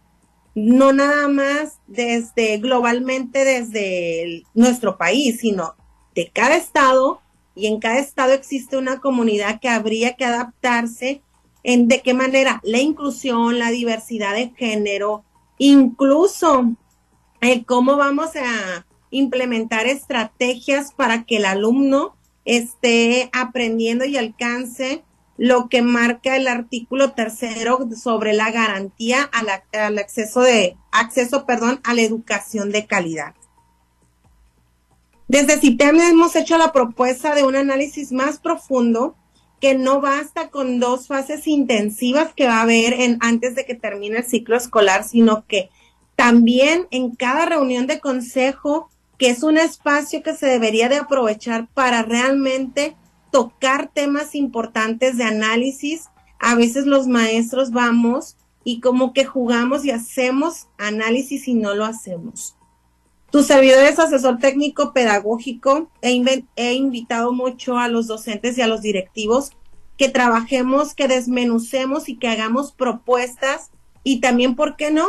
no 0.55 0.93
nada 0.93 1.29
más 1.29 1.81
desde 1.87 2.59
globalmente 2.59 3.45
desde 3.45 4.45
nuestro 4.55 4.97
país, 4.97 5.41
sino 5.41 5.75
de 6.15 6.31
cada 6.33 6.57
estado 6.57 7.21
y 7.55 7.67
en 7.67 7.81
cada 7.81 7.99
estado 7.99 8.33
existe 8.33 8.77
una 8.77 9.01
comunidad 9.01 9.61
que 9.61 9.69
habría 9.69 10.15
que 10.15 10.25
adaptarse 10.25 11.23
en 11.63 11.89
de 11.89 12.01
qué 12.01 12.15
manera 12.15 12.61
la 12.63 12.79
inclusión, 12.79 13.59
la 13.59 13.71
diversidad 13.71 14.35
de 14.35 14.53
género, 14.57 15.25
incluso 15.59 16.77
el 17.41 17.67
cómo 17.67 17.97
vamos 17.97 18.31
a 18.37 18.86
implementar 19.11 19.87
estrategias 19.87 20.93
para 20.93 21.25
que 21.25 21.37
el 21.37 21.45
alumno 21.45 22.17
esté 22.45 23.31
aprendiendo 23.33 24.05
y 24.05 24.17
alcance 24.17 25.03
lo 25.37 25.69
que 25.69 25.83
marca 25.83 26.37
el 26.37 26.49
artículo 26.49 27.13
tercero 27.13 27.87
sobre 27.95 28.33
la 28.33 28.51
garantía 28.51 29.23
al, 29.23 29.99
acceso 29.99 30.41
de 30.41 30.77
acceso, 30.93 31.45
perdón, 31.45 31.81
a 31.85 31.95
la 31.95 32.03
educación 32.03 32.71
de 32.71 32.87
calidad. 32.87 33.35
Desde 35.29 35.59
CITEM 35.59 36.01
hemos 36.01 36.37
hecho 36.37 36.57
la 36.57 36.73
propuesta 36.73 37.35
de 37.35 37.43
un 37.43 37.57
análisis 37.57 38.13
más 38.13 38.39
profundo 38.39 39.17
que 39.61 39.75
no 39.75 40.01
basta 40.01 40.51
con 40.51 40.79
dos 40.79 41.09
fases 41.09 41.47
intensivas 41.47 42.33
que 42.35 42.47
va 42.47 42.59
a 42.59 42.63
haber 42.63 42.95
en, 42.95 43.19
antes 43.21 43.55
de 43.55 43.65
que 43.65 43.75
termine 43.75 44.19
el 44.19 44.25
ciclo 44.25 44.57
escolar, 44.57 45.05
sino 45.05 45.47
que 45.47 45.71
también 46.15 46.87
en 46.91 47.15
cada 47.15 47.45
reunión 47.47 47.87
de 47.87 48.01
consejo 48.01 48.89
que 49.19 49.31
es 49.31 49.43
un 49.43 49.59
espacio 49.59 50.23
que 50.23 50.35
se 50.35 50.47
debería 50.47 50.89
de 50.89 50.97
aprovechar 50.97 51.69
para 51.69 52.03
realmente 52.03 52.97
tocar 53.31 53.91
temas 53.93 54.35
importantes 54.35 55.17
de 55.17 55.25
análisis. 55.25 56.09
A 56.39 56.55
veces 56.55 56.87
los 56.87 57.07
maestros 57.07 57.71
vamos 57.71 58.37
y 58.65 58.81
como 58.81 59.13
que 59.13 59.25
jugamos 59.25 59.85
y 59.85 59.91
hacemos 59.91 60.69
análisis 60.79 61.49
y 61.49 61.55
no 61.55 61.75
lo 61.75 61.85
hacemos. 61.85 62.57
Tu 63.31 63.43
servidor 63.43 63.85
es 63.85 63.99
asesor 63.99 64.39
técnico 64.39 64.93
pedagógico. 64.93 65.91
He, 66.01 66.73
invitado 66.75 67.33
mucho 67.33 67.79
a 67.79 67.89
los 67.89 68.07
docentes 68.07 68.57
y 68.57 68.63
a 68.63 68.67
los 68.67 68.83
directivos 68.83 69.51
que 69.97 70.09
trabajemos, 70.09 70.95
que 70.95 71.09
desmenucemos 71.09 72.09
y 72.09 72.17
que 72.17 72.29
hagamos 72.29 72.73
propuestas 72.73 73.71
y 74.05 74.21
también, 74.21 74.55
¿por 74.55 74.77
qué 74.77 74.91
no? 74.91 75.07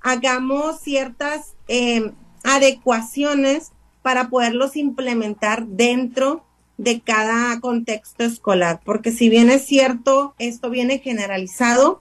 Hagamos 0.00 0.80
ciertas 0.80 1.54
em, 1.66 2.14
adecuaciones 2.48 3.72
para 4.02 4.30
poderlos 4.30 4.76
implementar 4.76 5.66
dentro 5.66 6.44
de 6.78 7.00
cada 7.00 7.60
contexto 7.60 8.24
escolar, 8.24 8.80
porque 8.84 9.12
si 9.12 9.28
bien 9.28 9.50
es 9.50 9.66
cierto, 9.66 10.34
esto 10.38 10.70
viene 10.70 11.00
generalizado, 11.00 12.00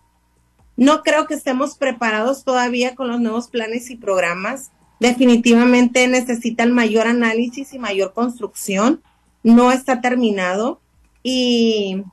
no 0.77 1.01
creo 1.01 1.25
que 1.25 1.33
estemos 1.33 1.75
preparados 1.75 2.43
todavía 2.43 2.95
con 2.95 3.07
los 3.07 3.19
nuevos 3.19 3.49
planes 3.49 3.89
y 3.89 3.95
programas. 3.95 4.71
Definitivamente 4.99 6.07
necesitan 6.07 6.71
mayor 6.71 7.07
análisis 7.07 7.73
y 7.73 7.79
mayor 7.79 8.13
construcción. 8.13 9.01
No 9.43 9.71
está 9.71 10.01
terminado 10.01 10.79
y 11.23 12.03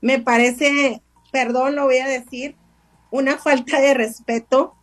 me 0.00 0.20
parece, 0.20 1.02
perdón, 1.32 1.74
lo 1.74 1.84
voy 1.84 1.98
a 1.98 2.06
decir, 2.06 2.54
una 3.10 3.38
falta 3.38 3.80
de 3.80 3.94
respeto 3.94 4.74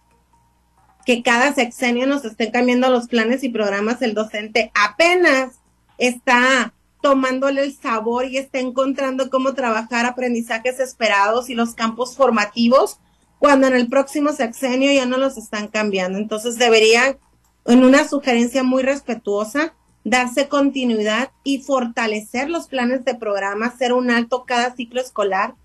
que 1.10 1.24
cada 1.24 1.56
sexenio 1.56 2.06
nos 2.06 2.24
estén 2.24 2.52
cambiando 2.52 2.88
los 2.91 3.08
planes 3.08 3.43
y 3.43 3.50
programas. 3.50 4.00
El 4.04 4.13
docente 4.13 4.72
apenas 4.76 5.56
está 5.98 6.76
tomándole 7.02 7.63
el 7.63 7.76
sabor 7.76 8.26
y 8.26 8.38
está 8.38 8.60
encontrando 8.60 9.32
cómo 9.32 9.56
trabajar 9.56 10.06
aprendizajes 10.06 10.80
esperados 10.80 11.50
y 11.50 11.56
los 11.56 11.74
campos 11.74 12.15
formativos, 12.15 13.00
cuando 13.39 13.65
en 13.65 13.74
el 13.74 13.89
próximo 13.89 14.34
sexenio 14.34 14.93
ya 14.93 15.08
no 15.08 15.17
los 15.17 15.36
están 15.39 15.69
cambiando. 15.69 16.19
Entonces 16.19 16.60
debería, 16.60 17.17
en 17.65 17.84
una 17.84 18.08
sugerencia 18.08 18.62
muy 18.62 18.84
respetuosa, 18.84 19.74
darse 20.04 20.48
continuidad 20.48 21.32
y 21.43 21.63
fortalecer 21.63 22.52
los 22.52 22.67
planes 22.67 23.04
de 23.04 23.15
programa, 23.15 23.65
hacer 23.65 23.93
un 23.93 24.12
alto 24.12 24.43
cada 24.45 24.76
ciclo 24.76 25.02
escolar, 25.02 25.56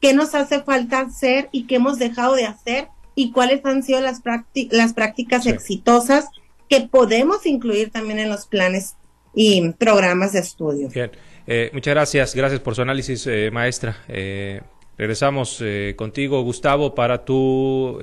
qué 0.00 0.12
nos 0.12 0.34
hace 0.34 0.60
falta 0.60 0.98
hacer 0.98 1.48
y 1.52 1.68
qué 1.68 1.76
hemos 1.76 2.00
dejado 2.00 2.34
de 2.34 2.46
hacer 2.46 2.88
y 3.18 3.32
cuáles 3.32 3.64
han 3.64 3.82
sido 3.82 4.00
las, 4.00 4.22
las 4.70 4.92
prácticas 4.94 5.46
exitosas 5.46 6.28
que 6.68 6.82
podemos 6.82 7.46
incluir 7.46 7.90
también 7.90 8.18
en 8.18 8.28
los 8.28 8.46
planes 8.46 8.94
y 9.34 9.70
programas 9.72 10.32
de 10.32 10.40
estudio. 10.40 10.88
Bien, 10.88 11.10
eh, 11.46 11.70
muchas 11.72 11.94
gracias, 11.94 12.34
gracias 12.34 12.60
por 12.60 12.74
su 12.74 12.82
análisis, 12.82 13.26
eh, 13.26 13.50
maestra. 13.52 13.96
Eh, 14.08 14.60
regresamos 14.96 15.62
contigo, 15.96 16.42
Gustavo, 16.42 16.94
para 16.94 17.24
tu 17.24 17.98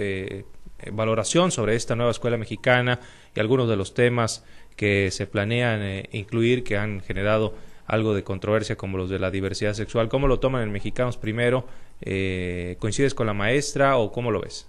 valoración 0.92 1.52
sobre 1.52 1.76
esta 1.76 1.96
nueva 1.96 2.12
escuela 2.12 2.38
mexicana 2.38 3.00
y 3.36 3.40
algunos 3.40 3.70
de 3.70 3.76
los 3.76 3.94
temas 3.94 4.44
que 4.76 5.12
se 5.12 5.28
planean 5.28 5.82
eh, 5.82 6.10
incluir 6.12 6.64
que 6.64 6.78
han 6.78 7.02
generado 7.02 7.54
algo 7.88 8.14
de 8.14 8.24
controversia 8.24 8.76
como 8.76 8.98
los 8.98 9.10
de 9.10 9.20
la 9.20 9.32
diversidad 9.32 9.74
sexual. 9.74 10.10
¿Cómo 10.10 10.28
lo 10.28 10.40
toman 10.40 10.64
en 10.64 10.72
Mexicanos 10.72 11.18
primero? 11.18 11.66
Eh, 12.02 12.78
¿Coincides 12.80 13.14
con 13.14 13.28
la 13.28 13.34
maestra 13.34 13.98
o 13.98 14.12
cómo 14.12 14.32
lo 14.32 14.42
ves? 14.42 14.68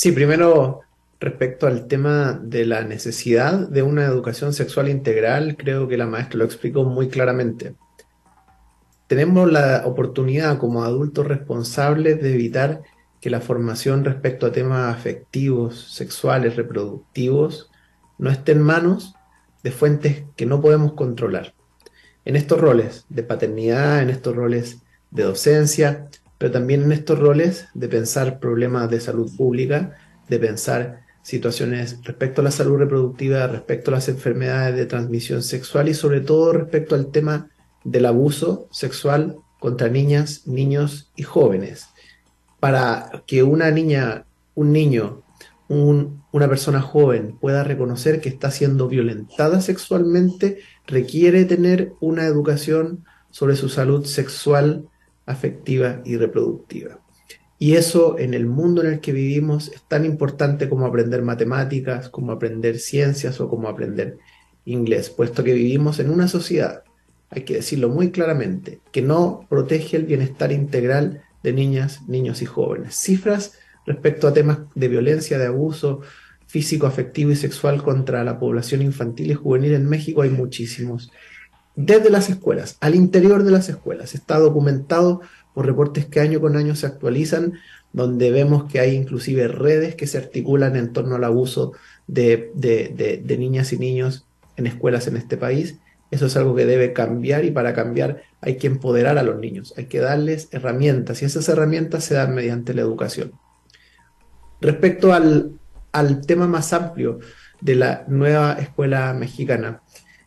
Sí, 0.00 0.12
primero 0.12 0.80
respecto 1.20 1.66
al 1.66 1.86
tema 1.86 2.32
de 2.42 2.64
la 2.64 2.84
necesidad 2.84 3.68
de 3.68 3.82
una 3.82 4.06
educación 4.06 4.54
sexual 4.54 4.88
integral, 4.88 5.58
creo 5.58 5.88
que 5.88 5.98
la 5.98 6.06
maestra 6.06 6.38
lo 6.38 6.46
explicó 6.46 6.84
muy 6.84 7.10
claramente. 7.10 7.74
Tenemos 9.08 9.52
la 9.52 9.82
oportunidad 9.84 10.56
como 10.56 10.84
adultos 10.84 11.26
responsables 11.26 12.22
de 12.22 12.32
evitar 12.32 12.80
que 13.20 13.28
la 13.28 13.42
formación 13.42 14.02
respecto 14.02 14.46
a 14.46 14.52
temas 14.52 14.96
afectivos, 14.96 15.92
sexuales, 15.92 16.56
reproductivos, 16.56 17.70
no 18.16 18.30
esté 18.30 18.52
en 18.52 18.62
manos 18.62 19.14
de 19.62 19.70
fuentes 19.70 20.24
que 20.34 20.46
no 20.46 20.62
podemos 20.62 20.94
controlar. 20.94 21.52
En 22.24 22.36
estos 22.36 22.58
roles 22.58 23.04
de 23.10 23.22
paternidad, 23.22 24.00
en 24.00 24.08
estos 24.08 24.34
roles 24.34 24.78
de 25.10 25.24
docencia, 25.24 26.08
pero 26.40 26.52
también 26.52 26.84
en 26.84 26.92
estos 26.92 27.18
roles 27.18 27.68
de 27.74 27.86
pensar 27.86 28.40
problemas 28.40 28.88
de 28.88 28.98
salud 28.98 29.30
pública, 29.36 29.98
de 30.26 30.38
pensar 30.38 31.02
situaciones 31.20 31.98
respecto 32.02 32.40
a 32.40 32.44
la 32.44 32.50
salud 32.50 32.78
reproductiva, 32.78 33.46
respecto 33.46 33.90
a 33.90 33.96
las 33.96 34.08
enfermedades 34.08 34.74
de 34.74 34.86
transmisión 34.86 35.42
sexual 35.42 35.90
y 35.90 35.94
sobre 35.94 36.22
todo 36.22 36.54
respecto 36.54 36.94
al 36.94 37.10
tema 37.10 37.50
del 37.84 38.06
abuso 38.06 38.68
sexual 38.70 39.36
contra 39.58 39.90
niñas, 39.90 40.46
niños 40.46 41.12
y 41.14 41.24
jóvenes. 41.24 41.88
Para 42.58 43.22
que 43.26 43.42
una 43.42 43.70
niña, 43.70 44.24
un 44.54 44.72
niño 44.72 45.22
una 45.68 46.48
persona 46.48 46.80
joven 46.80 47.36
pueda 47.38 47.64
reconocer 47.64 48.22
que 48.22 48.30
está 48.30 48.50
siendo 48.50 48.88
violentada 48.88 49.60
sexualmente, 49.60 50.58
requiere 50.86 51.44
tener 51.44 51.92
una 52.00 52.24
educación 52.24 53.04
sobre 53.30 53.56
su 53.56 53.68
salud 53.68 54.04
sexual, 54.06 54.89
afectiva 55.30 56.02
y 56.04 56.16
reproductiva. 56.16 57.00
Y 57.58 57.74
eso 57.74 58.18
en 58.18 58.32
el 58.32 58.46
mundo 58.46 58.82
en 58.82 58.92
el 58.94 59.00
que 59.00 59.12
vivimos 59.12 59.68
es 59.68 59.82
tan 59.82 60.04
importante 60.04 60.68
como 60.68 60.86
aprender 60.86 61.22
matemáticas, 61.22 62.08
como 62.08 62.32
aprender 62.32 62.78
ciencias 62.78 63.40
o 63.40 63.48
como 63.48 63.68
aprender 63.68 64.18
inglés, 64.64 65.10
puesto 65.10 65.44
que 65.44 65.52
vivimos 65.52 65.98
en 65.98 66.10
una 66.10 66.28
sociedad, 66.28 66.84
hay 67.30 67.42
que 67.42 67.54
decirlo 67.54 67.88
muy 67.88 68.10
claramente, 68.10 68.80
que 68.92 69.02
no 69.02 69.46
protege 69.48 69.96
el 69.96 70.04
bienestar 70.04 70.52
integral 70.52 71.22
de 71.42 71.52
niñas, 71.52 72.02
niños 72.08 72.42
y 72.42 72.46
jóvenes. 72.46 72.96
Cifras 72.96 73.54
respecto 73.86 74.26
a 74.26 74.32
temas 74.32 74.58
de 74.74 74.88
violencia, 74.88 75.38
de 75.38 75.46
abuso 75.46 76.00
físico, 76.46 76.86
afectivo 76.86 77.30
y 77.30 77.36
sexual 77.36 77.82
contra 77.82 78.24
la 78.24 78.40
población 78.40 78.82
infantil 78.82 79.30
y 79.30 79.34
juvenil 79.34 79.74
en 79.74 79.88
México 79.88 80.22
hay 80.22 80.30
muchísimos. 80.30 81.12
Desde 81.82 82.10
las 82.10 82.28
escuelas, 82.28 82.76
al 82.80 82.94
interior 82.94 83.42
de 83.42 83.52
las 83.52 83.70
escuelas, 83.70 84.14
está 84.14 84.38
documentado 84.38 85.22
por 85.54 85.64
reportes 85.64 86.04
que 86.04 86.20
año 86.20 86.38
con 86.38 86.56
año 86.56 86.74
se 86.76 86.86
actualizan, 86.86 87.54
donde 87.94 88.30
vemos 88.30 88.70
que 88.70 88.80
hay 88.80 88.94
inclusive 88.94 89.48
redes 89.48 89.94
que 89.94 90.06
se 90.06 90.18
articulan 90.18 90.76
en 90.76 90.92
torno 90.92 91.16
al 91.16 91.24
abuso 91.24 91.72
de, 92.06 92.50
de 92.54 93.38
niñas 93.38 93.72
y 93.72 93.78
niños 93.78 94.26
en 94.56 94.66
escuelas 94.66 95.06
en 95.06 95.16
este 95.16 95.38
país. 95.38 95.78
Eso 96.10 96.26
es 96.26 96.36
algo 96.36 96.54
que 96.54 96.66
debe 96.66 96.92
cambiar 96.92 97.46
y 97.46 97.50
para 97.50 97.72
cambiar 97.72 98.24
hay 98.42 98.58
que 98.58 98.66
empoderar 98.66 99.16
a 99.16 99.22
los 99.22 99.38
niños, 99.38 99.72
hay 99.78 99.86
que 99.86 100.00
darles 100.00 100.48
herramientas 100.50 101.22
y 101.22 101.24
esas 101.24 101.48
herramientas 101.48 102.04
se 102.04 102.14
dan 102.14 102.34
mediante 102.34 102.74
la 102.74 102.82
educación. 102.82 103.32
Respecto 104.60 105.14
al, 105.14 105.58
tema 106.26 106.46
más 106.46 106.74
amplio 106.74 107.20
de 107.62 107.74
la 107.74 108.04
nueva 108.06 108.52
escuela 108.60 109.14
mexicana 109.14 109.80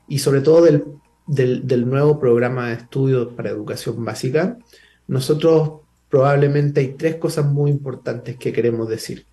y 0.08 0.18
sobre 0.18 0.42
todo 0.42 0.64
del, 0.64 0.84
del, 1.28 1.90
nuevo 1.90 2.20
programa 2.20 2.70
de 2.70 2.76
estudios 2.76 3.34
para 3.34 3.50
educación 3.50 4.04
básica, 4.04 4.58
nosotros 5.08 5.82
probablemente 6.10 6.82
hay 6.82 6.90
tres 6.90 7.16
cosas 7.16 7.46
muy 7.46 7.72
importantes 7.72 8.38
que 8.38 8.54
queremos 8.54 8.88
decir. 8.90 9.26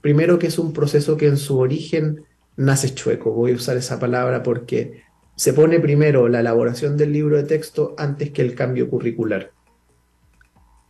Primero 0.00 0.38
que 0.38 0.46
es 0.46 0.58
un 0.58 0.72
proceso 0.72 1.16
que 1.16 1.26
en 1.26 1.36
su 1.36 1.58
origen 1.58 2.24
nace 2.56 2.94
chueco, 2.94 3.32
voy 3.32 3.52
a 3.52 3.56
usar 3.56 3.76
esa 3.76 3.98
palabra 3.98 4.42
porque 4.42 5.02
se 5.36 5.52
pone 5.52 5.80
primero 5.80 6.28
la 6.28 6.40
elaboración 6.40 6.96
del 6.96 7.12
libro 7.12 7.36
de 7.36 7.44
texto 7.44 7.94
antes 7.98 8.30
que 8.30 8.42
el 8.42 8.54
cambio 8.54 8.88
curricular 8.88 9.52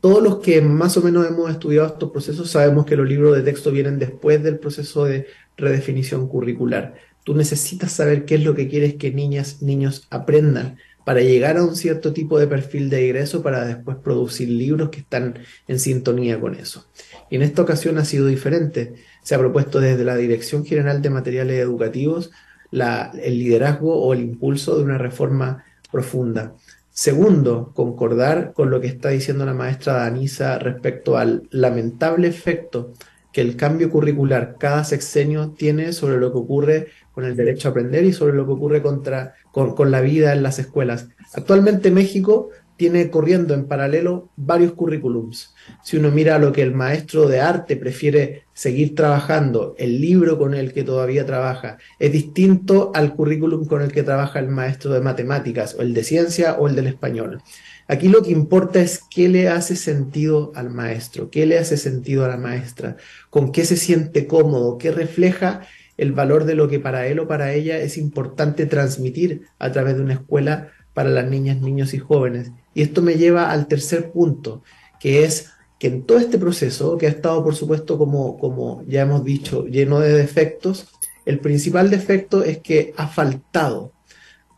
todos 0.01 0.23
los 0.23 0.39
que 0.39 0.61
más 0.61 0.97
o 0.97 1.03
menos 1.03 1.27
hemos 1.27 1.51
estudiado 1.51 1.87
estos 1.89 2.11
procesos 2.11 2.51
sabemos 2.51 2.87
que 2.87 2.97
los 2.97 3.09
libros 3.09 3.37
de 3.37 3.43
texto 3.43 3.71
vienen 3.71 3.99
después 3.99 4.43
del 4.43 4.59
proceso 4.59 5.05
de 5.05 5.27
redefinición 5.57 6.29
curricular. 6.29 6.95
Tú 7.29 7.35
necesitas 7.35 7.93
saber 7.93 8.25
qué 8.25 8.37
es 8.37 8.43
lo 8.43 8.55
que 8.55 8.69
quieres 8.69 8.95
que 8.95 9.13
niñas, 9.13 9.61
niños 9.61 10.07
aprendan 10.09 10.79
para 11.05 11.21
llegar 11.21 11.59
a 11.59 11.63
un 11.63 11.77
cierto 11.77 12.15
tipo 12.15 12.39
de 12.39 12.47
perfil 12.47 12.89
de 12.89 13.05
ingreso 13.05 13.43
para 13.43 13.67
después 13.67 13.99
producir 13.99 14.49
libros 14.49 14.89
que 14.89 15.01
están 15.01 15.39
en 15.67 15.79
sintonía 15.79 16.41
con 16.41 16.55
eso. 16.55 16.87
Y 17.29 17.37
en 17.37 17.43
esta 17.43 17.61
ocasión 17.61 17.99
ha 17.99 18.07
sido 18.07 18.25
diferente. 18.25 18.95
Se 19.23 19.35
ha 19.35 19.39
propuesto 19.39 19.79
desde 19.79 20.05
la 20.05 20.17
Dirección 20.17 20.65
General 20.65 21.03
de 21.03 21.11
Materiales 21.11 21.59
Educativos 21.59 22.31
el 22.73 23.39
liderazgo 23.39 23.95
o 23.95 24.15
el 24.15 24.21
impulso 24.21 24.79
de 24.79 24.85
una 24.85 24.97
reforma 24.97 25.67
profunda. 25.93 26.55
Segundo, 26.89 27.73
concordar 27.75 28.55
con 28.55 28.71
lo 28.71 28.81
que 28.81 28.87
está 28.87 29.11
diciendo 29.11 29.45
la 29.45 29.53
maestra 29.53 29.93
Danisa 29.99 30.59
respecto 30.59 31.19
al 31.19 31.47
lamentable 31.51 32.27
efecto 32.27 32.95
que 33.39 33.43
el 33.43 33.55
cambio 33.55 33.89
curricular 33.89 34.57
cada 34.59 34.83
sexenio 34.83 35.51
tiene 35.51 35.93
sobre 35.93 36.19
lo 36.19 36.33
que 36.33 36.39
ocurre 36.39 36.89
con 37.13 37.25
el 37.25 37.37
derecho 37.37 37.69
a 37.69 37.71
aprender 37.71 38.05
y 38.05 38.13
sobre 38.13 38.35
lo 38.35 38.45
que 38.45 38.51
ocurre 38.51 38.83
contra, 38.83 39.35
con, 39.53 39.93
la 39.93 40.01
vida 40.01 40.33
en 40.33 40.43
las 40.43 40.59
escuelas. 40.59 41.07
Actualmente 41.33 41.93
México 41.93 42.51
tiene 42.79 43.11
corriendo 43.11 43.55
en 43.55 43.67
paralelo 43.67 44.31
varios 44.37 44.73
currículums. 44.73 45.53
Si 45.83 45.97
uno 45.97 46.13
mira 46.13 46.39
lo 46.39 46.53
que 46.53 46.63
el 46.63 46.73
maestro 46.73 47.29
de 47.29 47.41
arte 47.41 47.77
prefiere 47.77 48.45
seguir 48.55 48.95
trabajando, 48.95 49.75
el 49.79 50.01
libro 50.01 50.39
con 50.39 50.55
el 50.55 50.73
que 50.73 50.85
todavía 50.85 51.27
trabaja, 51.27 51.79
es 51.99 52.13
distinto 52.13 52.93
al 52.95 53.15
currículum 53.15 53.67
con 53.67 53.83
el 53.83 53.91
que 53.91 54.05
trabaja 54.05 54.39
el 54.39 54.49
maestro 54.49 54.93
de 54.93 55.01
matemáticas, 55.01 55.75
o 55.75 55.83
el 55.83 55.93
de 55.93 56.05
ciencia, 56.05 56.55
o 56.55 56.69
el 56.69 56.77
del 56.77 56.87
español. 56.87 57.43
Aquí 57.89 58.09
lo 58.09 58.23
que 58.23 58.31
importa 58.31 58.81
es 58.81 59.03
qué 59.11 59.29
le 59.29 59.49
hace 59.49 59.75
sentido 59.75 60.53
al 60.55 60.71
maestro, 60.71 61.31
qué 61.31 61.47
le 61.47 61.59
hace 61.59 61.77
sentido 61.77 62.25
a 62.25 62.29
la 62.29 62.37
maestra, 62.37 62.97
con 63.29 63.51
qué 63.51 63.65
se 63.65 63.77
siente 63.77 64.29
cómodo, 64.29 64.79
qué 64.79 64.93
refleja 64.93 65.63
el 65.97 66.13
valor 66.13 66.45
de 66.45 66.55
lo 66.55 66.69
que 66.69 66.79
para 66.79 67.09
él 67.09 67.19
o 67.19 67.27
para 67.27 67.53
ella 67.53 67.79
es 67.79 67.99
importante 67.99 68.67
transmitir 68.67 69.49
a 69.59 69.73
través 69.73 69.97
de 69.97 70.03
una 70.03 70.15
escuela 70.15 70.71
para 70.99 71.11
las 71.11 71.31
niñas, 71.31 71.61
niños 71.61 71.95
y 71.95 71.99
jóvenes. 71.99 72.51
Y 72.75 72.83
esto 72.83 73.03
me 73.03 73.15
lleva 73.15 73.53
al 73.53 73.69
tercer 73.69 74.11
punto, 74.11 74.65
que 74.99 75.23
es 75.23 75.53
que 75.79 75.87
en 75.87 76.03
todo 76.03 76.19
este 76.19 76.39
proceso, 76.39 76.99
que 76.99 77.07
ha 77.07 77.11
estado 77.11 77.45
por 77.45 77.55
supuesto 77.55 77.97
como, 77.97 78.37
como 78.37 78.83
ya 78.89 79.03
hemos 79.03 79.23
dicho, 79.23 79.65
lleno 79.67 80.01
de 80.01 80.13
defectos, 80.13 80.89
el 81.25 81.39
principal 81.39 81.89
defecto 81.89 82.43
es 82.43 82.59
que 82.59 82.95
ha 82.97 83.07
faltado 83.07 83.93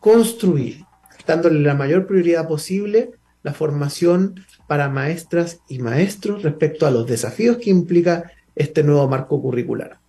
construir, 0.00 0.86
dándole 1.26 1.60
la 1.60 1.74
mayor 1.74 2.06
prioridad 2.06 2.48
posible, 2.48 3.10
la 3.42 3.52
formación 3.52 4.36
para 4.66 4.88
maestras 4.88 5.60
y 5.68 5.78
maestros 5.80 6.42
respecto 6.42 6.86
a 6.86 6.90
los 6.90 7.06
desafíos 7.06 7.58
que 7.58 7.68
implica 7.68 8.32
este 8.56 8.82
nuevo 8.82 9.06
marco 9.08 9.42
curricular. 9.42 10.00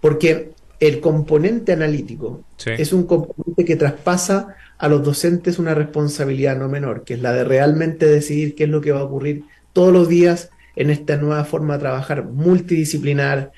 Porque 0.00 0.52
el 0.80 1.00
componente 1.00 1.72
analítico 1.72 2.44
es 2.64 2.92
un 2.92 3.06
componente 3.06 3.64
que 3.64 3.76
traspasa 3.76 4.56
a 4.78 4.88
los 4.88 5.02
docentes 5.02 5.58
una 5.58 5.74
responsabilidad 5.74 6.56
no 6.56 6.68
menor, 6.68 7.04
que 7.04 7.14
es 7.14 7.22
la 7.22 7.32
de 7.32 7.44
realmente 7.44 8.06
decidir 8.06 8.54
qué 8.54 8.64
es 8.64 8.70
lo 8.70 8.80
que 8.80 8.92
va 8.92 9.00
a 9.00 9.04
ocurrir 9.04 9.44
todos 9.72 9.92
los 9.92 10.08
días 10.08 10.50
en 10.74 10.90
esta 10.90 11.16
nueva 11.16 11.44
forma 11.44 11.74
de 11.74 11.80
trabajar 11.80 12.24
multidisciplinar, 12.24 13.52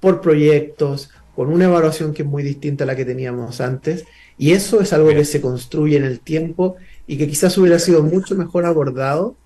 por 0.00 0.20
proyectos, 0.20 1.10
con 1.36 1.48
una 1.48 1.66
evaluación 1.66 2.12
que 2.12 2.22
es 2.22 2.28
muy 2.28 2.42
distinta 2.42 2.84
a 2.84 2.86
la 2.86 2.96
que 2.96 3.04
teníamos 3.04 3.60
antes. 3.60 4.04
Y 4.36 4.52
eso 4.52 4.80
es 4.80 4.92
algo 4.92 5.10
que 5.10 5.24
se 5.24 5.40
construye 5.40 5.96
en 5.96 6.04
el 6.04 6.20
tiempo 6.20 6.76
y 7.06 7.18
que 7.18 7.28
quizás 7.28 7.56
hubiera 7.58 7.78
sido 7.78 8.02
mucho 8.02 8.34
mejor 8.34 8.66
abordado 8.66 9.36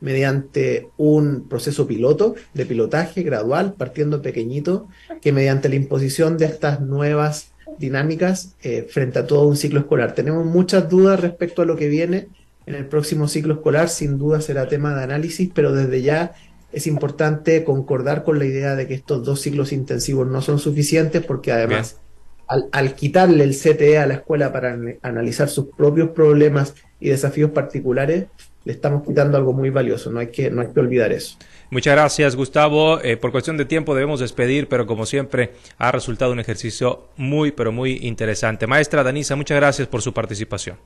mediante 0.00 0.88
un 0.96 1.48
proceso 1.48 1.86
piloto, 1.86 2.34
de 2.52 2.66
pilotaje 2.66 3.22
gradual, 3.22 3.74
partiendo 3.76 4.22
pequeñito, 4.22 4.88
que 5.20 5.32
mediante 5.32 5.68
la 5.68 5.76
imposición 5.76 6.36
de 6.36 6.46
estas 6.46 6.80
nuevas 6.80 7.52
dinámicas 7.78 8.54
eh, 8.62 8.86
frente 8.88 9.18
a 9.18 9.26
todo 9.26 9.46
un 9.46 9.56
ciclo 9.56 9.80
escolar. 9.80 10.14
Tenemos 10.14 10.44
muchas 10.44 10.88
dudas 10.88 11.20
respecto 11.20 11.62
a 11.62 11.64
lo 11.64 11.76
que 11.76 11.88
viene 11.88 12.28
en 12.66 12.74
el 12.74 12.86
próximo 12.86 13.28
ciclo 13.28 13.54
escolar, 13.54 13.88
sin 13.88 14.18
duda 14.18 14.40
será 14.40 14.68
tema 14.68 14.94
de 14.94 15.04
análisis, 15.04 15.50
pero 15.54 15.72
desde 15.72 16.02
ya 16.02 16.32
es 16.72 16.86
importante 16.86 17.62
concordar 17.62 18.24
con 18.24 18.38
la 18.38 18.46
idea 18.46 18.74
de 18.74 18.88
que 18.88 18.94
estos 18.94 19.24
dos 19.24 19.40
ciclos 19.40 19.72
intensivos 19.72 20.26
no 20.26 20.42
son 20.42 20.58
suficientes 20.58 21.24
porque 21.24 21.52
además 21.52 22.00
al, 22.48 22.68
al, 22.72 22.94
quitarle 22.94 23.44
el 23.44 23.56
CTE 23.56 23.98
a 23.98 24.06
la 24.06 24.14
escuela 24.14 24.52
para 24.52 24.76
analizar 25.02 25.48
sus 25.48 25.66
propios 25.66 26.10
problemas 26.10 26.74
y 27.00 27.10
desafíos 27.10 27.52
particulares, 27.52 28.26
le 28.64 28.72
estamos 28.72 29.02
quitando 29.06 29.36
algo 29.36 29.52
muy 29.52 29.70
valioso, 29.70 30.10
no 30.10 30.20
hay 30.20 30.28
que, 30.28 30.50
no 30.50 30.62
hay 30.62 30.68
que 30.68 30.80
olvidar 30.80 31.12
eso. 31.12 31.36
Muchas 31.70 31.94
gracias, 31.94 32.36
Gustavo. 32.36 33.00
Eh, 33.02 33.16
por 33.16 33.30
cuestión 33.32 33.56
de 33.56 33.64
tiempo 33.64 33.94
debemos 33.94 34.20
despedir, 34.20 34.68
pero 34.68 34.86
como 34.86 35.06
siempre 35.06 35.52
ha 35.78 35.92
resultado 35.92 36.32
un 36.32 36.40
ejercicio 36.40 37.08
muy, 37.16 37.52
pero 37.52 37.72
muy 37.72 37.98
interesante. 38.02 38.66
Maestra 38.66 39.02
Danisa, 39.02 39.36
muchas 39.36 39.56
gracias 39.56 39.88
por 39.88 40.02
su 40.02 40.14
participación. 40.14 40.78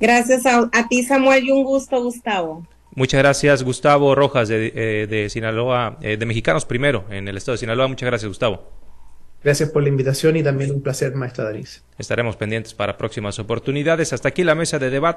Gracias 0.00 0.46
a, 0.46 0.68
a 0.72 0.88
ti, 0.88 1.02
Samuel, 1.02 1.44
y 1.44 1.50
un 1.50 1.64
gusto, 1.64 2.02
Gustavo. 2.02 2.66
Muchas 2.94 3.18
gracias, 3.18 3.62
Gustavo 3.62 4.14
Rojas, 4.14 4.48
de, 4.48 4.72
eh, 4.74 5.06
de 5.06 5.28
Sinaloa, 5.28 5.98
eh, 6.00 6.16
de 6.16 6.24
Mexicanos 6.24 6.64
Primero, 6.64 7.04
en 7.10 7.28
el 7.28 7.36
estado 7.36 7.54
de 7.54 7.58
Sinaloa. 7.58 7.88
Muchas 7.88 8.06
gracias, 8.06 8.28
Gustavo. 8.28 8.70
Gracias 9.44 9.70
por 9.70 9.82
la 9.82 9.90
invitación 9.90 10.36
y 10.36 10.42
también 10.42 10.70
un 10.72 10.82
placer, 10.82 11.14
maestra 11.14 11.44
Danisa. 11.44 11.82
Estaremos 11.98 12.36
pendientes 12.36 12.74
para 12.74 12.96
próximas 12.96 13.38
oportunidades. 13.38 14.12
Hasta 14.12 14.28
aquí 14.28 14.44
la 14.44 14.54
mesa 14.54 14.78
de 14.78 14.90
debate. 14.90 15.14